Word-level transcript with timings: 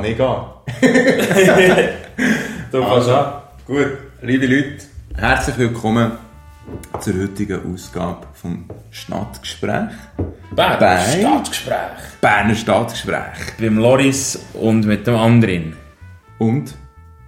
kann 0.00 0.10
ich 0.10 0.16
gehen. 0.16 0.34
du 2.72 2.80
kannst 2.80 3.08
Also, 3.08 3.32
gut, 3.66 3.98
liebe 4.22 4.46
Leute, 4.46 4.84
herzlich 5.16 5.58
willkommen 5.58 6.12
zur 7.00 7.14
heutigen 7.20 7.74
Ausgabe 7.74 8.26
vom 8.34 8.64
Stadtgespräch. 8.90 9.90
Berner 10.54 10.76
Bei- 10.78 11.18
Staatsgespräch. 11.18 11.74
Berner 12.20 12.54
Stadtgespräch. 12.54 13.56
Beim 13.58 13.78
Loris 13.78 14.38
und 14.54 14.86
mit 14.86 15.06
dem 15.06 15.16
anderen. 15.16 15.76
Und 16.38 16.74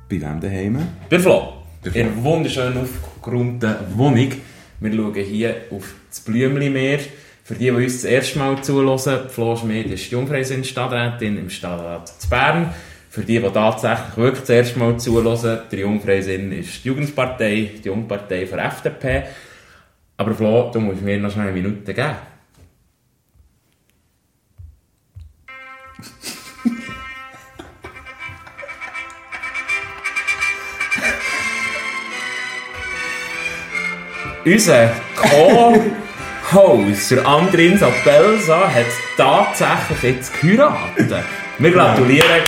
bei 0.09 0.21
wem 0.21 0.41
daheim? 0.41 0.79
Bei 1.11 1.19
Flo. 1.19 1.53
Der 1.85 1.93
Flo. 1.93 2.01
In 2.01 2.25
wunderschön 2.25 2.75
aufgeräumten 2.79 3.75
Wohnung. 3.95 4.33
Wir 4.81 4.93
schauen 4.93 5.15
hier 5.15 5.57
auf 5.71 5.95
das 6.09 6.21
Blümli-Meer. 6.21 7.01
Für 7.45 7.55
die, 7.55 7.65
die 7.65 7.71
uns 7.71 8.03
das 8.03 8.05
erste 8.05 8.39
Mal 8.39 8.63
zuhören, 8.63 9.29
Flo 9.29 9.57
Schmid 9.57 9.91
ist 9.91 10.07
die 10.07 10.13
Jungfreisinn 10.13 10.63
Stadträtin 10.63 11.37
im 11.37 11.51
Stadtrat 11.51 12.09
zu 12.09 12.31
Bern. 12.31 12.73
Für 13.11 13.23
die, 13.23 13.41
die 13.41 13.51
tatsächlich 13.51 14.17
wirklich 14.17 14.41
das 14.43 14.51
erste 14.51 14.79
Mal 14.79 14.97
zuhören, 15.01 15.63
der 15.71 15.79
Jungfreisinn 15.81 16.53
ist 16.53 16.85
die 16.85 16.89
Jugendpartei, 16.89 17.73
die 17.83 17.89
Jungpartei 17.89 18.45
der 18.45 18.65
FDP. 18.65 19.25
Aber 20.17 20.35
Flo, 20.35 20.71
du 20.73 20.79
musst 20.79 21.03
mir 21.03 21.19
noch 21.19 21.33
schnell 21.33 21.49
eine 21.49 21.57
Minute 21.61 21.93
geben. 21.93 22.15
Unser 34.45 34.91
Co-Host, 36.53 37.11
der 37.11 37.27
Andrin 37.27 37.79
Sapelsa, 37.79 38.69
hat 38.69 38.85
tatsächlich 39.17 40.17
jetzt 40.17 40.39
geheiratet. 40.39 41.25
Wir 41.59 41.71
gratulieren. 41.71 42.43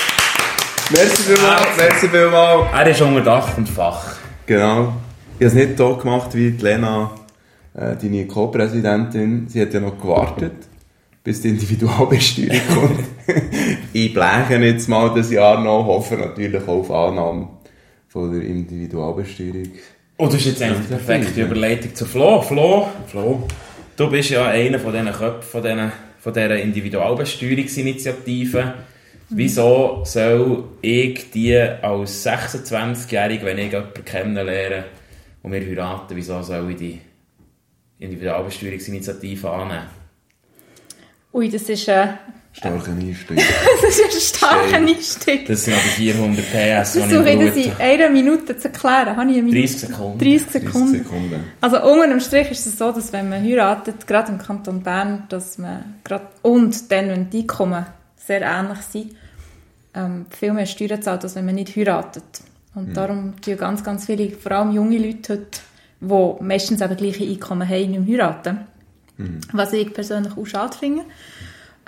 Merci 0.91 1.23
vielmals, 1.23 1.77
merci 1.79 2.09
vielmals. 2.11 2.67
Er 2.75 2.87
ist 2.91 3.01
unter 3.01 3.23
Dach 3.23 3.57
und 3.57 3.67
Fach. 3.67 4.17
Genau. 4.45 4.93
Ich 5.39 5.47
habe 5.47 5.47
es 5.47 5.55
nicht 5.55 5.79
so 5.79 5.97
gemacht 5.97 6.35
wie 6.35 6.51
die 6.51 6.63
Lena, 6.63 7.13
äh, 7.73 7.97
deine 7.97 8.27
Co-Präsidentin. 8.27 9.49
Sie 9.49 9.63
hat 9.63 9.73
ja 9.73 9.81
noch 9.81 9.99
gewartet, 9.99 10.53
bis 11.23 11.41
die 11.41 11.49
Individualbesteuerung 11.49 12.61
kommt. 12.75 13.05
ich 13.95 14.13
bleche 14.13 14.57
jetzt 14.57 14.87
mal 14.87 15.15
das 15.15 15.31
Jahr 15.31 15.63
noch, 15.63 15.87
hoffe 15.87 16.17
natürlich 16.17 16.69
auf 16.69 16.91
Annahme 16.91 17.49
von 18.09 18.31
der 18.33 18.43
Individualbesteuerung. 18.43 19.71
Und 20.19 20.31
das 20.31 20.41
ist 20.41 20.47
jetzt 20.47 20.63
eigentlich 20.63 20.89
die 20.89 20.95
perfekte 20.95 21.41
Überleitung 21.41 21.95
zu 21.95 22.05
Flo. 22.05 22.43
Flo, 22.43 22.89
Flo? 23.07 23.49
Du 23.97 24.11
bist 24.11 24.31
ja 24.31 24.47
einer 24.47 24.79
von 24.79 24.93
diesen 24.93 25.13
Köpfen 25.13 25.43
von, 25.43 25.63
diesen, 25.63 25.93
von 26.19 26.33
dieser 26.33 26.59
Individualbesteuerungsinitiative. 26.59 28.75
Wieso 29.31 30.03
soll 30.05 30.65
ich 30.83 31.31
die 31.31 31.57
als 31.57 32.27
26-Jährige, 32.27 33.47
wenn 33.47 33.57
ich 33.59 33.73
jemanden 33.73 34.05
kennenlerne 34.05 34.85
und 35.43 35.53
wir 35.53 35.61
heiraten, 35.61 36.15
wieso 36.15 36.43
soll 36.43 36.71
ich 36.71 36.77
die 36.77 37.01
Individualbesteuerungsinitiative 37.99 39.51
annehmen? 39.51 39.89
Ui, 41.33 41.49
das 41.49 41.69
ist, 41.69 41.89
äh, 41.89 42.09
Starke 42.55 42.91
Einstieg. 42.93 43.37
das 43.83 43.99
ist 43.99 44.05
ein 44.05 44.39
starker. 44.39 44.77
Einstieg. 44.77 45.47
Das 45.47 45.65
sind 45.65 45.75
aber 45.75 45.83
400 45.83 46.45
PS, 46.45 46.93
die 46.93 46.99
ich 47.01 47.05
versuche 47.05 47.37
das 47.39 47.57
in 47.57 47.73
einer 47.81 48.11
Minute 48.11 48.57
zu 48.57 48.69
erklären. 48.69 49.17
Habe 49.17 49.31
ich 49.31 49.39
eine 49.39 49.43
Minute? 49.43 49.61
30 49.61 49.81
Sekunden. 49.81 50.19
30 50.19 50.47
30 50.47 50.53
Sekunden. 50.63 50.99
Sekunden. 50.99 51.45
Also 51.61 51.83
unter 51.83 52.09
dem 52.09 52.21
Strich 52.21 52.51
ist 52.53 52.67
es 52.67 52.79
so, 52.79 52.93
dass 52.93 53.13
wenn 53.13 53.29
man 53.29 53.43
heiratet, 53.43 54.07
gerade 54.07 54.31
im 54.33 54.39
Kanton 54.39 54.83
Bern, 54.83 55.25
dass 55.29 55.59
man 55.59 55.97
gerade, 56.05 56.29
und 56.43 56.93
dann, 56.93 57.09
wenn 57.09 57.29
die 57.29 57.41
Einkommen 57.41 57.87
sehr 58.17 58.43
ähnlich 58.43 58.79
sind, 58.89 59.17
ähm, 59.95 60.27
viel 60.31 60.53
mehr 60.53 60.67
Steuern 60.67 61.03
zahlt, 61.03 61.25
als 61.25 61.35
wenn 61.35 61.47
man 61.47 61.57
nicht 61.57 61.75
heiratet. 61.75 62.25
Und 62.75 62.97
darum 62.97 63.41
tun 63.41 63.57
ganz, 63.57 63.85
ganz 63.85 64.07
viele, 64.07 64.31
vor 64.31 64.53
allem 64.53 64.73
junge 64.73 64.99
Leute 64.99 65.35
heute, 65.35 65.61
die 66.01 66.45
meistens 66.45 66.81
eben 66.81 66.97
gleiche 66.97 67.25
Einkommen 67.25 67.69
haben, 67.69 67.91
nicht 67.91 68.07
mehr 68.07 68.19
heiraten. 68.19 68.61
Was 69.53 69.73
ich 69.73 69.95
persönlich 69.95 70.37
auch 70.37 70.45
schade 70.45 70.77
finde. 70.77 71.03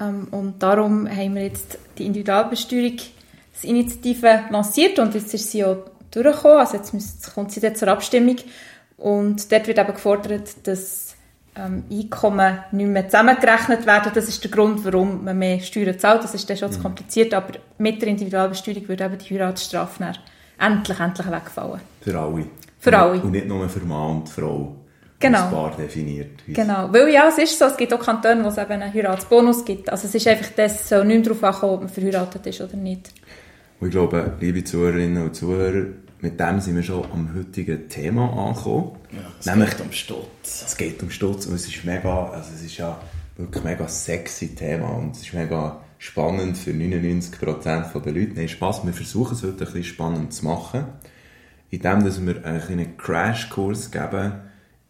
Ähm, 0.00 0.28
und 0.30 0.62
darum 0.62 1.08
haben 1.08 1.34
wir 1.34 1.42
jetzt 1.44 1.78
die 1.98 2.06
Individualbesteuerungsinitiative 2.06 4.44
lanciert 4.50 4.98
und 4.98 5.14
jetzt 5.14 5.34
ist 5.34 5.50
sie 5.50 5.64
auch 5.64 5.78
durchgekommen. 6.10 6.58
Also 6.58 6.76
jetzt 6.76 6.94
müsst- 6.94 7.34
kommt 7.34 7.52
sie 7.52 7.60
jetzt 7.60 7.80
zur 7.80 7.88
Abstimmung. 7.88 8.36
Und 8.96 9.50
dort 9.52 9.66
wird 9.66 9.78
eben 9.78 9.92
gefordert, 9.92 10.66
dass 10.66 11.14
ähm, 11.54 11.84
Einkommen 11.90 12.58
nicht 12.72 12.88
mehr 12.88 13.08
zusammengerechnet 13.08 13.86
werden. 13.86 14.12
Das 14.14 14.28
ist 14.28 14.42
der 14.44 14.50
Grund, 14.50 14.84
warum 14.84 15.24
man 15.24 15.38
mehr 15.38 15.60
Steuern 15.60 15.98
zahlt. 15.98 16.24
Das 16.24 16.34
ist 16.34 16.48
dann 16.48 16.56
schon 16.56 16.72
zu 16.72 16.80
kompliziert, 16.80 17.34
aber 17.34 17.54
mit 17.78 18.00
der 18.00 18.08
Individualbesteuerung 18.08 18.88
würde 18.88 19.04
eben 19.04 19.18
die 19.18 19.34
Heiratsstrafe 19.34 19.98
dann 19.98 20.16
endlich, 20.58 20.98
endlich 21.00 21.30
wegfallen. 21.30 21.80
Für 22.00 22.18
alle. 22.18 22.46
Für 22.78 22.98
alle. 22.98 23.20
Und 23.20 23.32
nicht 23.32 23.46
nur 23.46 23.68
für 23.68 23.80
Mann 23.80 24.16
und 24.16 24.28
Frau. 24.28 24.76
Genau. 25.18 25.48
Paar 25.48 25.76
definiert. 25.76 26.42
Genau, 26.46 26.92
weil 26.92 27.08
ja, 27.08 27.28
es 27.28 27.38
ist 27.38 27.58
so, 27.58 27.64
es 27.64 27.76
gibt 27.76 27.92
auch 27.94 28.00
Kantone, 28.00 28.44
wo 28.44 28.48
es 28.48 28.58
eben 28.58 28.72
einen 28.72 28.92
Heiratsbonus 28.92 29.64
gibt. 29.64 29.90
Also 29.90 30.06
es 30.06 30.14
ist 30.14 30.26
einfach, 30.28 30.50
das 30.56 30.88
soll 30.88 31.04
nicht 31.06 31.26
darauf 31.26 31.42
ankommen, 31.42 31.72
ob 31.72 31.80
man 31.80 31.88
verheiratet 31.88 32.46
ist 32.46 32.60
oder 32.60 32.76
nicht. 32.76 33.12
Und 33.80 33.88
ich 33.88 33.92
glaube, 33.92 34.34
liebe 34.40 34.62
Zuhörerinnen 34.62 35.22
und 35.22 35.34
Zuhörer, 35.34 35.86
mit 36.20 36.38
dem 36.40 36.60
sind 36.60 36.76
wir 36.76 36.82
schon 36.82 37.04
am 37.12 37.34
heutigen 37.34 37.88
Thema 37.88 38.30
angekommen. 38.48 38.92
Es 39.40 39.46
Nämlich, 39.46 39.70
geht 39.70 39.80
um 39.80 39.92
Stutz. 39.92 40.64
es 40.66 40.76
geht 40.76 41.02
um 41.02 41.10
Stutz 41.10 41.46
und 41.46 41.54
es 41.54 41.66
ist 41.66 41.84
mega, 41.84 42.30
also 42.30 42.50
es 42.54 42.62
ist 42.62 42.76
ja 42.76 43.00
wirklich 43.36 43.64
ein 43.64 43.70
mega 43.70 43.88
sexy 43.88 44.54
Thema 44.54 44.88
und 44.88 45.14
es 45.14 45.22
ist 45.22 45.34
mega 45.34 45.80
spannend 45.98 46.56
für 46.56 46.70
99% 46.70 48.00
der 48.00 48.12
Leute. 48.12 48.32
Nein, 48.34 48.48
Spass, 48.48 48.84
wir 48.84 48.92
versuchen 48.92 49.34
es 49.34 49.42
heute 49.42 49.52
ein 49.52 49.58
bisschen 49.58 49.84
spannend 49.84 50.32
zu 50.32 50.44
machen, 50.44 50.84
indem 51.70 52.04
dass 52.04 52.24
wir 52.24 52.44
einen 52.44 52.60
kleinen 52.60 52.96
Crashkurs 52.96 53.90
geben 53.90 54.32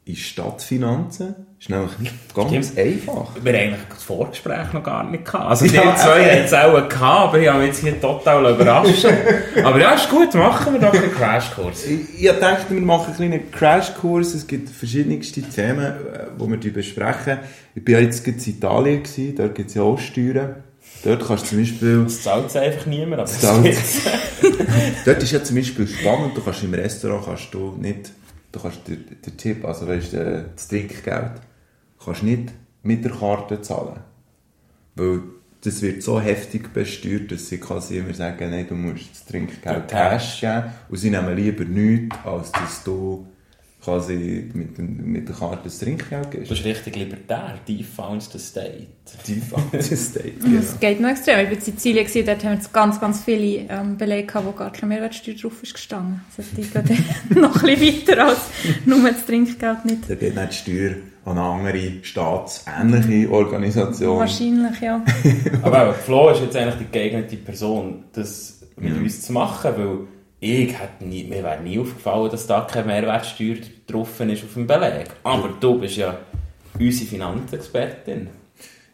in 0.07 0.15
Stadtfinanzen. 0.15 1.35
Das 1.57 1.65
ist 1.65 1.69
nämlich 1.69 1.99
nicht 1.99 2.35
ganz 2.35 2.69
Stimmt. 2.69 2.79
einfach. 2.79 3.35
Wir 3.43 3.53
haben 3.53 3.61
eigentlich 3.61 3.89
das 3.89 4.05
Vorgespräch 4.05 4.73
noch 4.73 4.85
gar 4.85 5.03
nicht 5.03 5.25
gehabt. 5.25 5.47
Also 5.47 5.67
die 5.67 5.75
Ja, 5.75 5.97
zwei 5.97 6.31
haben 6.31 6.45
es 6.45 6.53
auch 6.55 6.89
gehabt, 6.89 7.01
aber 7.01 7.41
ich 7.41 7.49
habe 7.49 7.59
mich 7.59 7.69
jetzt 7.69 7.81
hier 7.81 8.01
total 8.01 8.55
überrascht. 8.55 9.05
aber 9.65 9.81
ja, 9.81 9.95
ist 9.95 10.09
gut, 10.09 10.33
machen 10.35 10.75
wir 10.75 10.81
doch 10.81 10.95
einen 10.95 11.13
Crashkurs. 11.13 11.87
Ich, 11.87 12.25
ich 12.25 12.31
dachte, 12.39 12.73
wir 12.73 12.81
machen 12.81 13.15
einen 13.15 13.17
kleinen 13.17 13.51
Crashkurs. 13.51 14.35
Es 14.35 14.47
gibt 14.47 14.69
verschiedenste 14.69 15.43
Themen, 15.43 15.85
äh, 15.85 16.27
die 16.41 16.63
wir 16.63 16.73
besprechen. 16.73 17.39
Ich 17.75 17.83
war 17.85 17.95
ja 17.95 18.01
jetzt 18.07 18.27
in 18.29 18.39
Italien, 18.39 19.03
gewesen. 19.03 19.35
dort 19.37 19.57
gibt 19.57 19.71
es 19.71 19.75
ja 19.75 19.83
auch 19.83 19.99
Steuern. 19.99 20.55
Dort 21.03 21.27
kannst 21.27 21.47
du 21.47 21.49
zum 21.49 21.59
Beispiel... 21.59 22.05
Das 22.05 22.23
zahlt 22.23 22.47
es 22.47 22.57
einfach 22.57 22.87
niemand, 22.87 23.23
aber 23.23 23.23
das. 23.23 23.41
Dort 25.05 25.23
ist 25.23 25.33
ja 25.33 25.43
zum 25.43 25.57
Beispiel 25.57 25.89
spannend, 25.89 26.37
du 26.37 26.43
kannst 26.43 26.63
im 26.63 26.75
Restaurant 26.75 27.25
kannst 27.27 27.53
du 27.53 27.77
nicht... 27.81 28.13
Du 28.53 28.61
kannst 28.61 28.87
den, 28.89 29.05
den 29.25 29.37
Tipp, 29.37 29.65
also 29.65 29.87
weißt 29.87 30.13
du, 30.13 30.51
das 30.55 30.69
Trinkgeld, 30.69 31.33
kannst 32.03 32.23
nicht 32.23 32.53
mit 32.83 33.05
der 33.05 33.13
Karte 33.13 33.61
zahlen. 33.61 34.01
Weil 34.95 35.21
das 35.63 35.83
wird 35.83 36.03
so 36.03 36.21
heftig 36.21 36.73
besteuert, 36.73 37.33
dass 37.33 37.49
sie 37.49 37.59
quasi 37.59 37.99
immer 37.99 38.15
sagen, 38.15 38.51
nein, 38.51 38.67
du 38.69 38.75
musst 38.75 39.11
das 39.11 39.25
Trinkgeld 39.27 39.89
Cash 39.89 40.41
geben. 40.41 40.65
Und 40.89 40.97
sie 40.97 41.11
nehmen 41.11 41.37
lieber 41.37 41.65
nichts, 41.65 42.17
als 42.25 42.53
dass 42.53 42.85
du 42.85 43.27
quasi 43.87 44.51
mit, 44.53 44.77
dem, 44.77 45.13
mit 45.13 45.29
der 45.29 45.35
Karte 45.37 45.61
das 45.65 45.79
Trinkgeld 45.79 46.27
Du 46.27 46.31
gibst. 46.31 46.49
bist 46.51 46.65
richtig 46.65 46.97
libertär. 46.97 47.55
Defound 47.67 48.23
the 48.25 48.39
state. 48.39 48.89
Die 49.27 49.41
State, 49.97 50.33
genau. 50.43 50.59
Es 50.61 50.79
geht 50.79 51.01
noch 51.01 51.09
extrem. 51.11 51.39
Ich 51.41 51.47
war 51.47 51.53
in 51.55 51.61
Sizilien, 51.61 52.05
gewesen, 52.07 52.27
dort 52.27 52.45
haben 52.45 52.61
wir 52.61 52.69
ganz, 52.73 53.01
ganz 53.01 53.23
viele 53.25 53.67
ähm, 53.71 53.97
Belege 53.97 54.27
gehabt, 54.27 54.47
wo 54.47 54.51
gar 54.53 54.73
keine 54.73 54.93
Mehrwertsteuer 54.95 55.35
drauf 55.37 55.63
ist 55.63 55.73
gestanden. 55.75 56.21
Also 56.37 56.51
die 56.57 56.69
dann 56.71 57.41
noch 57.41 57.63
ein 57.63 57.79
bisschen 57.79 58.09
weiter 58.09 58.27
als 58.27 58.39
nur 58.85 59.09
das 59.11 59.25
Trinkgeld 59.25 59.85
nicht. 59.85 60.11
Da 60.11 60.15
geht 60.17 60.35
nicht 60.35 60.67
die 60.67 60.73
Steuer 60.73 60.97
an 61.25 61.39
eine 61.39 61.43
andere 61.49 61.91
staatsähnliche 62.03 63.31
Organisation. 63.31 64.19
Wahrscheinlich, 64.19 64.81
ja. 64.81 65.03
Aber 65.63 65.95
Flo 65.95 66.31
ist 66.31 66.41
jetzt 66.43 66.57
eigentlich 66.57 66.87
die 66.87 66.93
geeignete 66.93 67.37
Person, 67.37 68.05
das 68.13 68.61
mit 68.77 68.95
Ja. 68.95 69.01
uns 69.01 69.23
zu 69.23 69.33
machen, 69.33 69.71
weil 69.77 69.99
ich 70.41 70.79
hätte 70.79 71.05
nie, 71.05 71.25
mir 71.25 71.43
wäre 71.43 71.63
nie 71.63 71.79
aufgefallen, 71.79 72.31
dass 72.31 72.47
da 72.47 72.63
keine 72.63 72.89
Mehrwertsteuer 72.89 73.57
drauf 73.87 74.21
ist 74.21 74.45
auf 74.45 74.55
dem 74.55 74.67
Beleg. 74.67 75.09
Aber 75.23 75.49
du 75.61 75.79
bist 75.79 75.97
ja 75.97 76.19
unsere 76.79 77.09
Finanzexpertin. 77.09 78.29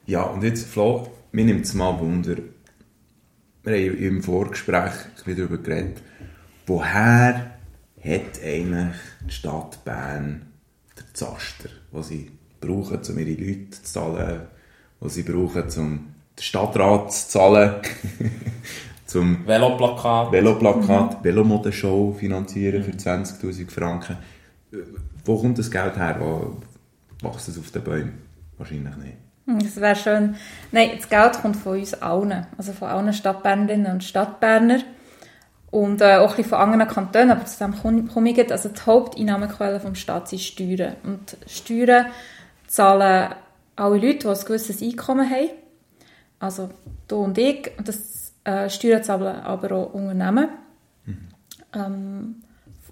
Ja, 0.06 0.22
und 0.24 0.42
jetzt, 0.42 0.68
Flo, 0.68 1.08
mir 1.32 1.44
nimmt 1.44 1.64
es 1.64 1.74
mal 1.74 1.98
Wunder. 1.98 2.36
Wir 3.64 3.90
haben 3.90 3.98
im 3.98 4.22
Vorgespräch 4.22 4.92
ein 5.26 5.36
darüber 5.36 5.58
geredet. 5.58 6.02
Woher 6.66 7.52
hat 8.04 8.42
eigentlich 8.44 8.96
die 9.26 9.32
Stadt 9.32 9.84
Bern 9.84 10.46
den 10.98 11.14
Zaster, 11.14 11.68
den 11.92 12.02
sie 12.02 12.30
brauchen, 12.60 13.00
um 13.08 13.18
ihre 13.18 13.40
Leute 13.40 13.70
zu 13.70 13.82
zahlen, 13.82 14.42
den 15.00 15.08
sie 15.08 15.22
brauchen, 15.22 15.62
um 15.76 16.14
den 16.38 16.42
Stadtrat 16.42 17.12
zu 17.12 17.28
zahlen, 17.28 17.74
zum 19.12 19.46
Veloplakat. 19.46 20.32
Veloplakat, 20.32 21.22
Velomodenshow 21.22 22.14
finanzieren 22.18 22.82
für 22.82 22.92
20'000 22.92 23.70
Franken. 23.70 24.16
Wo 25.24 25.38
kommt 25.38 25.58
das 25.58 25.70
Geld 25.70 25.96
her? 25.96 26.16
Wo 26.18 26.56
wächst 27.20 27.48
es 27.48 27.58
auf 27.58 27.70
den 27.70 27.84
Bäumen? 27.84 28.22
Wahrscheinlich 28.56 28.96
nicht. 28.96 29.16
Das 29.64 29.76
wäre 29.76 29.96
schön. 29.96 30.36
Nein, 30.70 30.92
das 30.96 31.08
Geld 31.08 31.34
kommt 31.42 31.56
von 31.56 31.78
uns 31.78 31.94
allen. 31.94 32.46
Also 32.56 32.72
von 32.72 32.88
allen 32.88 33.12
Stadtbernerinnen 33.12 33.92
und 33.92 34.04
Stadtberner. 34.04 34.80
Und 35.70 36.00
äh, 36.00 36.16
auch 36.16 36.30
ein 36.30 36.36
bisschen 36.36 36.50
von 36.50 36.58
anderen 36.58 36.88
Kantonen, 36.88 37.30
aber 37.32 37.44
zu 37.44 37.58
dem 37.58 37.74
komme 37.76 38.04
komme 38.04 38.30
ich 38.30 38.36
jetzt. 38.36 38.52
Also 38.52 38.68
die 38.68 38.80
Haupteinnahmequelle 38.80 39.80
vom 39.80 39.94
Staat 39.94 40.28
sind 40.28 40.40
Steuern. 40.40 40.96
Und 41.02 41.36
Steuern 41.46 42.06
zahlen 42.66 43.34
alle 43.76 43.94
Leute, 43.96 44.18
die 44.18 44.28
ein 44.28 44.44
gewisses 44.46 44.82
Einkommen 44.82 45.28
haben. 45.28 45.50
Also 46.38 46.70
du 47.08 47.16
und 47.16 47.36
ich. 47.36 47.70
Und 47.76 47.88
das 47.88 48.21
äh, 48.44 48.68
Steuern 48.68 49.02
zahlen 49.02 49.36
aber 49.42 49.72
auch 49.72 49.94
Unternehmen. 49.94 50.48
Ähm, 51.74 52.42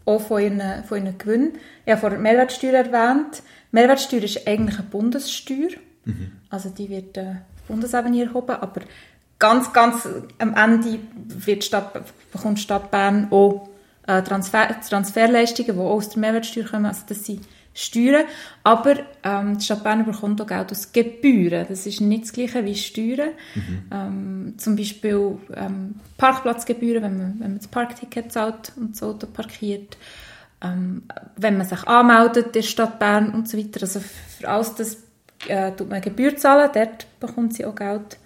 auch 0.07 0.21
von 0.21 0.43
ihren, 0.43 0.85
von 0.85 1.05
ihren 1.05 1.19
Gewinnen. 1.19 1.53
Ich 1.85 1.93
habe 1.93 2.01
vorhin 2.01 2.19
die 2.19 2.23
Mehrwertsteuer 2.23 2.73
erwähnt. 2.73 3.43
Mehrwertsteuer 3.73 4.23
ist 4.23 4.47
eigentlich 4.47 4.79
eine 4.79 4.89
Bundessteuer. 4.89 5.71
Also 6.49 6.71
die 6.71 6.89
wird 6.89 7.17
äh, 7.17 7.31
auf 7.31 7.63
Bundesebene 7.69 8.25
erhoben, 8.25 8.57
aber 8.57 8.81
ganz, 9.39 9.73
ganz 9.73 10.09
am 10.39 10.55
Ende 10.55 10.99
wird 11.15 11.65
Stadt, 11.65 11.93
bekommt 12.33 12.59
Stadt 12.59 12.91
Bern 12.91 13.29
auch 13.31 13.69
äh, 14.07 14.23
Transfer, 14.23 14.81
Transferleistungen, 14.81 15.75
die 15.75 15.81
auch 15.81 15.91
aus 15.91 16.09
der 16.09 16.21
Mehrwertsteuer 16.21 16.65
kommen. 16.65 16.87
Also 16.87 17.03
das 17.09 17.25
sind 17.25 17.47
Steuern. 17.75 18.25
Aber 18.63 18.97
ähm, 19.23 19.59
die 19.59 19.65
Stadt 19.65 19.85
Bern 19.85 20.05
bekommt 20.05 20.41
auch 20.41 20.47
Geld 20.47 20.73
aus 20.73 20.93
Gebühren. 20.93 21.67
Das 21.69 21.87
ist 21.87 22.01
nicht 22.01 22.25
das 22.25 22.33
Gleiche 22.33 22.65
wie 22.65 22.75
Steuern. 22.75 23.31
Ähm, 23.91 24.55
zum 24.57 24.77
Beispiel 24.77 25.39
ähm, 25.55 25.95
Parkplatzgebühren, 26.17 27.03
wenn 27.03 27.19
man, 27.19 27.41
wenn 27.41 27.49
man 27.51 27.59
das 27.59 27.69
Parkticket 27.69 28.33
zahlt 28.33 28.73
und 28.77 28.93
das 28.93 29.03
Auto 29.03 29.27
parkiert. 29.27 29.97
Ähm, 30.63 31.03
wenn 31.37 31.57
man 31.57 31.67
sich 31.67 31.83
anmeldet 31.85 32.47
in 32.47 32.53
der 32.53 32.63
Stadt 32.63 32.99
Bern 32.99 33.31
und 33.31 33.49
so 33.49 33.57
weiter. 33.57 33.81
Also 33.83 34.01
für 34.01 34.49
alles 34.49 34.75
das 34.75 34.99
äh, 35.49 35.73
tut 35.73 35.89
man 35.89 36.01
Gebühr 36.01 36.37
zahlen, 36.37 36.71
dort 36.75 37.07
bekommt 37.19 37.55
sie 37.55 37.65
auch 37.65 37.75
Geld. 37.75 38.19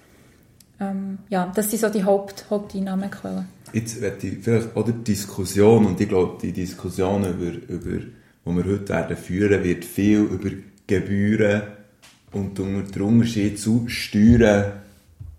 Ähm, 0.81 1.19
ja, 1.29 1.51
das 1.55 1.71
sind 1.71 1.81
so 1.81 1.89
die 1.89 2.05
Haupt, 2.05 2.47
Haupteinnahmequellen. 2.51 3.47
Jetzt 3.73 4.01
werde 4.01 4.27
ich 4.27 4.39
vielleicht 4.43 4.77
auch 4.77 4.85
die 4.85 4.93
Diskussion, 4.93 5.87
und 5.87 6.01
ich 6.01 6.09
glaube, 6.09 6.39
die 6.41 6.53
Diskussion, 6.53 7.25
über, 7.25 7.69
über, 7.69 8.05
die 8.47 8.51
wir 8.57 8.65
heute 8.65 8.89
werden 8.89 9.17
führen, 9.17 9.65
wird 9.65 9.85
viel 9.85 10.19
über 10.21 10.51
Gebühren 10.87 11.63
und 12.33 12.59
der 12.59 13.03
Unterschied 13.03 13.59
zu 13.61 13.85
Steuern 13.89 14.73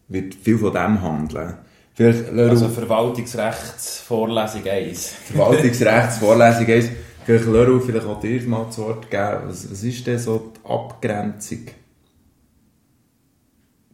wird 0.07 0.33
viel 0.35 0.57
von 0.57 0.73
dem 0.73 1.01
handeln. 1.01 1.55
Vielleicht, 1.93 2.29
Also 2.31 2.67
Verwaltungsrechtsvorlesung 2.69 4.65
1. 4.67 5.13
Verwaltungsrechtsvorlesung 5.33 6.67
1, 6.67 6.89
vielleicht 7.25 7.45
Leru, 7.45 7.79
vielleicht 7.79 8.05
auch 8.05 8.19
dir 8.19 8.41
mal 8.43 8.65
das 8.65 8.77
Wort 8.79 9.09
geben. 9.09 9.39
Was, 9.45 9.71
was 9.71 9.83
ist 9.83 10.05
denn 10.05 10.19
so 10.19 10.51
die 10.55 10.69
Abgrenzung? 10.69 11.59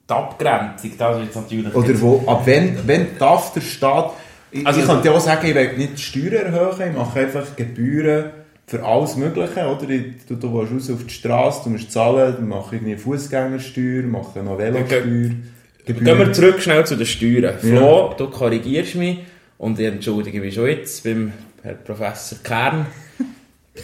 Die 0.10 0.14
Abgrenzung, 0.14 0.92
das 0.98 1.18
ist 1.18 1.24
jetzt 1.26 1.36
natürlich... 1.36 1.76
Oder 1.76 2.02
wo, 2.02 2.24
ab 2.26 2.42
wann, 2.46 2.78
wann 2.86 3.08
darf 3.20 3.54
der 3.54 3.62
Staat... 3.62 4.14
Ich, 4.52 4.66
Also- 4.66 4.80
ich 4.82 4.86
könnte 4.86 5.08
ja 5.08 5.14
auch 5.14 5.20
sagen, 5.22 5.48
ich 5.48 5.56
will 5.56 5.78
nicht 5.78 5.98
die 5.98 6.02
Steuern 6.02 6.54
erhöhen, 6.54 6.92
ich 6.92 6.98
mache 6.98 7.20
einfach 7.20 7.56
Gebühren 7.56 8.32
für 8.72 8.86
alles 8.86 9.18
Mögliche, 9.18 9.68
oder? 9.68 9.90
Ich, 9.90 10.26
du, 10.30 10.36
du 10.36 10.54
willst 10.54 10.72
raus 10.72 10.90
auf 10.92 11.04
die 11.04 11.14
Straße, 11.14 11.64
du 11.66 11.72
musst 11.72 11.92
zahlen, 11.92 12.36
dann 12.38 12.48
mache 12.48 12.78
ich 12.78 12.82
irgendwie 12.82 12.98
Fußgängersteuer, 12.98 14.04
mache 14.04 14.40
noch 14.40 14.58
Velosteuer. 14.58 15.02
Gehen 15.02 16.06
wir 16.06 16.32
zurück 16.32 16.62
schnell 16.62 16.86
zu 16.86 16.96
den 16.96 17.06
Steuern. 17.06 17.60
Flo, 17.60 18.14
du 18.18 18.30
korrigierst 18.30 18.96
mich 18.96 19.20
und 19.58 19.78
ich 19.78 19.88
entschuldige 19.88 20.40
mich 20.40 20.56
schon 20.56 20.68
jetzt 20.68 21.04
beim 21.04 21.34
Herr 21.64 21.74
Professor 21.74 22.38
Kern. 22.42 22.86